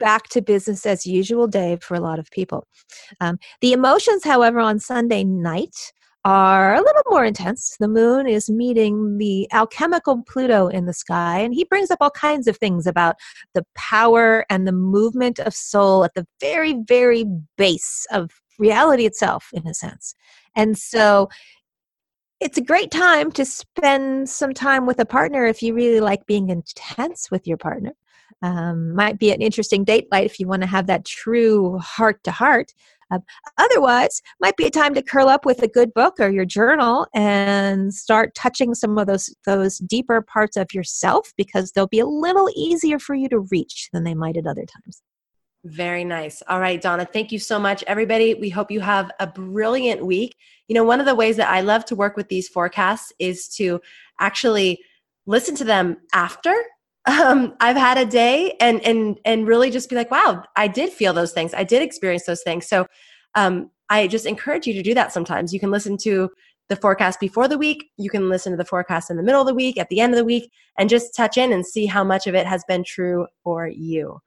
back 0.00 0.26
to 0.30 0.42
business 0.42 0.84
as 0.84 1.06
usual 1.06 1.46
day 1.46 1.78
for 1.80 1.94
a 1.94 2.00
lot 2.00 2.18
of 2.18 2.28
people. 2.32 2.66
Um, 3.20 3.38
the 3.60 3.72
emotions, 3.72 4.24
however, 4.24 4.58
on 4.58 4.80
Sunday 4.80 5.22
night 5.22 5.92
are 6.24 6.74
a 6.74 6.80
little 6.80 7.02
more 7.10 7.24
intense. 7.24 7.76
The 7.78 7.88
moon 7.88 8.26
is 8.26 8.50
meeting 8.50 9.18
the 9.18 9.48
alchemical 9.52 10.22
Pluto 10.24 10.68
in 10.68 10.86
the 10.86 10.92
sky, 10.92 11.38
and 11.38 11.54
he 11.54 11.64
brings 11.64 11.90
up 11.90 11.98
all 12.00 12.10
kinds 12.10 12.46
of 12.46 12.56
things 12.56 12.86
about 12.86 13.16
the 13.54 13.64
power 13.74 14.44
and 14.50 14.66
the 14.66 14.72
movement 14.72 15.38
of 15.38 15.54
soul 15.54 16.04
at 16.04 16.14
the 16.14 16.26
very, 16.40 16.76
very 16.86 17.24
base 17.56 18.06
of 18.12 18.30
reality 18.58 19.06
itself, 19.06 19.48
in 19.52 19.66
a 19.66 19.74
sense. 19.74 20.14
And 20.56 20.76
so 20.76 21.28
it's 22.40 22.58
a 22.58 22.62
great 22.62 22.90
time 22.90 23.32
to 23.32 23.44
spend 23.44 24.28
some 24.28 24.52
time 24.52 24.86
with 24.86 25.00
a 25.00 25.06
partner 25.06 25.44
if 25.46 25.62
you 25.62 25.74
really 25.74 26.00
like 26.00 26.26
being 26.26 26.50
intense 26.50 27.30
with 27.30 27.46
your 27.46 27.56
partner. 27.56 27.92
Um, 28.42 28.94
might 28.94 29.18
be 29.18 29.32
an 29.32 29.42
interesting 29.42 29.84
date 29.84 30.06
night 30.12 30.26
if 30.26 30.38
you 30.38 30.46
want 30.46 30.62
to 30.62 30.68
have 30.68 30.86
that 30.86 31.04
true 31.04 31.78
heart 31.78 32.22
to 32.24 32.30
heart. 32.30 32.72
Uh, 33.10 33.18
otherwise, 33.56 34.20
might 34.40 34.56
be 34.56 34.66
a 34.66 34.70
time 34.70 34.94
to 34.94 35.02
curl 35.02 35.28
up 35.28 35.46
with 35.46 35.62
a 35.62 35.68
good 35.68 35.92
book 35.94 36.14
or 36.20 36.28
your 36.28 36.44
journal 36.44 37.06
and 37.14 37.92
start 37.94 38.34
touching 38.34 38.74
some 38.74 38.98
of 38.98 39.06
those 39.06 39.34
those 39.46 39.78
deeper 39.78 40.20
parts 40.20 40.56
of 40.56 40.72
yourself 40.74 41.32
because 41.36 41.72
they'll 41.72 41.86
be 41.86 42.00
a 42.00 42.06
little 42.06 42.50
easier 42.54 42.98
for 42.98 43.14
you 43.14 43.28
to 43.28 43.40
reach 43.50 43.88
than 43.92 44.04
they 44.04 44.14
might 44.14 44.36
at 44.36 44.46
other 44.46 44.66
times. 44.66 45.02
Very 45.64 46.04
nice. 46.04 46.42
All 46.48 46.60
right, 46.60 46.80
Donna, 46.80 47.04
thank 47.04 47.32
you 47.32 47.38
so 47.38 47.58
much, 47.58 47.82
everybody. 47.86 48.34
We 48.34 48.48
hope 48.48 48.70
you 48.70 48.80
have 48.80 49.10
a 49.18 49.26
brilliant 49.26 50.04
week. 50.04 50.36
You 50.68 50.74
know, 50.74 50.84
one 50.84 51.00
of 51.00 51.06
the 51.06 51.14
ways 51.14 51.36
that 51.36 51.48
I 51.48 51.62
love 51.62 51.84
to 51.86 51.96
work 51.96 52.16
with 52.16 52.28
these 52.28 52.48
forecasts 52.48 53.12
is 53.18 53.48
to 53.56 53.80
actually 54.20 54.78
listen 55.26 55.56
to 55.56 55.64
them 55.64 55.96
after 56.14 56.54
um, 57.08 57.54
I've 57.60 57.76
had 57.76 57.96
a 57.96 58.04
day 58.04 58.54
and 58.60 58.84
and 58.84 59.18
and 59.24 59.46
really 59.46 59.70
just 59.70 59.88
be 59.88 59.96
like, 59.96 60.10
wow, 60.10 60.44
I 60.56 60.68
did 60.68 60.92
feel 60.92 61.12
those 61.12 61.32
things. 61.32 61.54
I 61.54 61.64
did 61.64 61.82
experience 61.82 62.26
those 62.26 62.42
things. 62.42 62.68
So 62.68 62.86
um, 63.34 63.70
I 63.88 64.06
just 64.06 64.26
encourage 64.26 64.66
you 64.66 64.74
to 64.74 64.82
do 64.82 64.94
that 64.94 65.12
sometimes. 65.12 65.54
You 65.54 65.60
can 65.60 65.70
listen 65.70 65.96
to 65.98 66.28
the 66.68 66.76
forecast 66.76 67.18
before 67.18 67.48
the 67.48 67.56
week. 67.56 67.90
You 67.96 68.10
can 68.10 68.28
listen 68.28 68.52
to 68.52 68.58
the 68.58 68.64
forecast 68.64 69.10
in 69.10 69.16
the 69.16 69.22
middle 69.22 69.40
of 69.40 69.46
the 69.46 69.54
week, 69.54 69.78
at 69.78 69.88
the 69.88 70.00
end 70.00 70.12
of 70.12 70.18
the 70.18 70.24
week, 70.24 70.50
and 70.78 70.90
just 70.90 71.16
touch 71.16 71.38
in 71.38 71.50
and 71.50 71.64
see 71.64 71.86
how 71.86 72.04
much 72.04 72.26
of 72.26 72.34
it 72.34 72.46
has 72.46 72.62
been 72.68 72.84
true 72.84 73.26
for 73.42 73.66
you. 73.66 74.18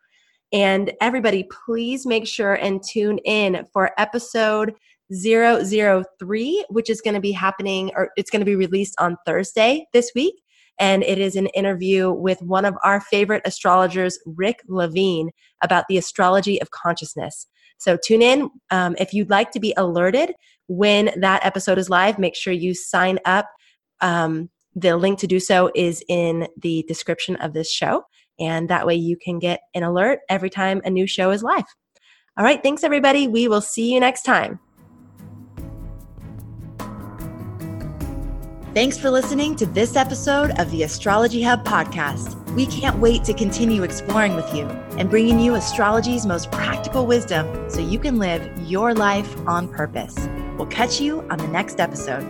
And 0.51 0.91
everybody, 1.01 1.47
please 1.65 2.05
make 2.05 2.27
sure 2.27 2.55
and 2.55 2.83
tune 2.83 3.19
in 3.19 3.67
for 3.71 3.91
episode 3.97 4.73
003, 5.13 6.65
which 6.69 6.89
is 6.89 6.99
going 6.99 7.13
to 7.13 7.21
be 7.21 7.31
happening 7.31 7.91
or 7.95 8.09
it's 8.17 8.31
going 8.31 8.39
to 8.39 8.45
be 8.45 8.55
released 8.55 8.95
on 8.99 9.17
Thursday 9.25 9.85
this 9.93 10.11
week. 10.15 10.41
And 10.81 11.03
it 11.03 11.19
is 11.19 11.35
an 11.35 11.45
interview 11.47 12.11
with 12.11 12.41
one 12.41 12.65
of 12.65 12.75
our 12.83 12.99
favorite 12.99 13.43
astrologers, 13.45 14.19
Rick 14.25 14.63
Levine, 14.67 15.29
about 15.61 15.85
the 15.87 15.97
astrology 15.97 16.59
of 16.59 16.71
consciousness. 16.71 17.45
So 17.77 17.97
tune 18.03 18.23
in. 18.23 18.49
Um, 18.71 18.95
if 18.99 19.13
you'd 19.13 19.29
like 19.29 19.51
to 19.51 19.59
be 19.59 19.73
alerted 19.77 20.33
when 20.67 21.11
that 21.19 21.45
episode 21.45 21.77
is 21.77 21.89
live, 21.89 22.17
make 22.17 22.35
sure 22.35 22.51
you 22.51 22.73
sign 22.73 23.19
up. 23.25 23.47
Um, 24.01 24.49
the 24.75 24.97
link 24.97 25.19
to 25.19 25.27
do 25.27 25.39
so 25.39 25.71
is 25.75 26.03
in 26.09 26.47
the 26.59 26.83
description 26.87 27.35
of 27.37 27.53
this 27.53 27.71
show. 27.71 28.03
And 28.39 28.67
that 28.69 28.87
way 28.87 28.95
you 28.95 29.17
can 29.17 29.37
get 29.37 29.61
an 29.75 29.83
alert 29.83 30.19
every 30.29 30.49
time 30.49 30.81
a 30.83 30.89
new 30.89 31.05
show 31.05 31.29
is 31.29 31.43
live. 31.43 31.65
All 32.37 32.45
right. 32.45 32.63
Thanks, 32.63 32.83
everybody. 32.83 33.27
We 33.27 33.47
will 33.47 33.61
see 33.61 33.93
you 33.93 33.99
next 33.99 34.23
time. 34.23 34.59
Thanks 38.73 38.97
for 38.97 39.09
listening 39.09 39.57
to 39.57 39.65
this 39.65 39.97
episode 39.97 40.57
of 40.57 40.71
the 40.71 40.83
Astrology 40.83 41.41
Hub 41.41 41.65
podcast. 41.65 42.41
We 42.53 42.65
can't 42.65 42.97
wait 42.99 43.25
to 43.25 43.33
continue 43.33 43.83
exploring 43.83 44.33
with 44.33 44.55
you 44.55 44.65
and 44.97 45.09
bringing 45.09 45.41
you 45.41 45.55
astrology's 45.55 46.25
most 46.25 46.49
practical 46.51 47.05
wisdom 47.05 47.69
so 47.69 47.81
you 47.81 47.99
can 47.99 48.17
live 48.17 48.49
your 48.61 48.93
life 48.93 49.37
on 49.45 49.67
purpose. 49.67 50.15
We'll 50.55 50.67
catch 50.67 51.01
you 51.01 51.19
on 51.29 51.37
the 51.37 51.49
next 51.49 51.81
episode. 51.81 52.23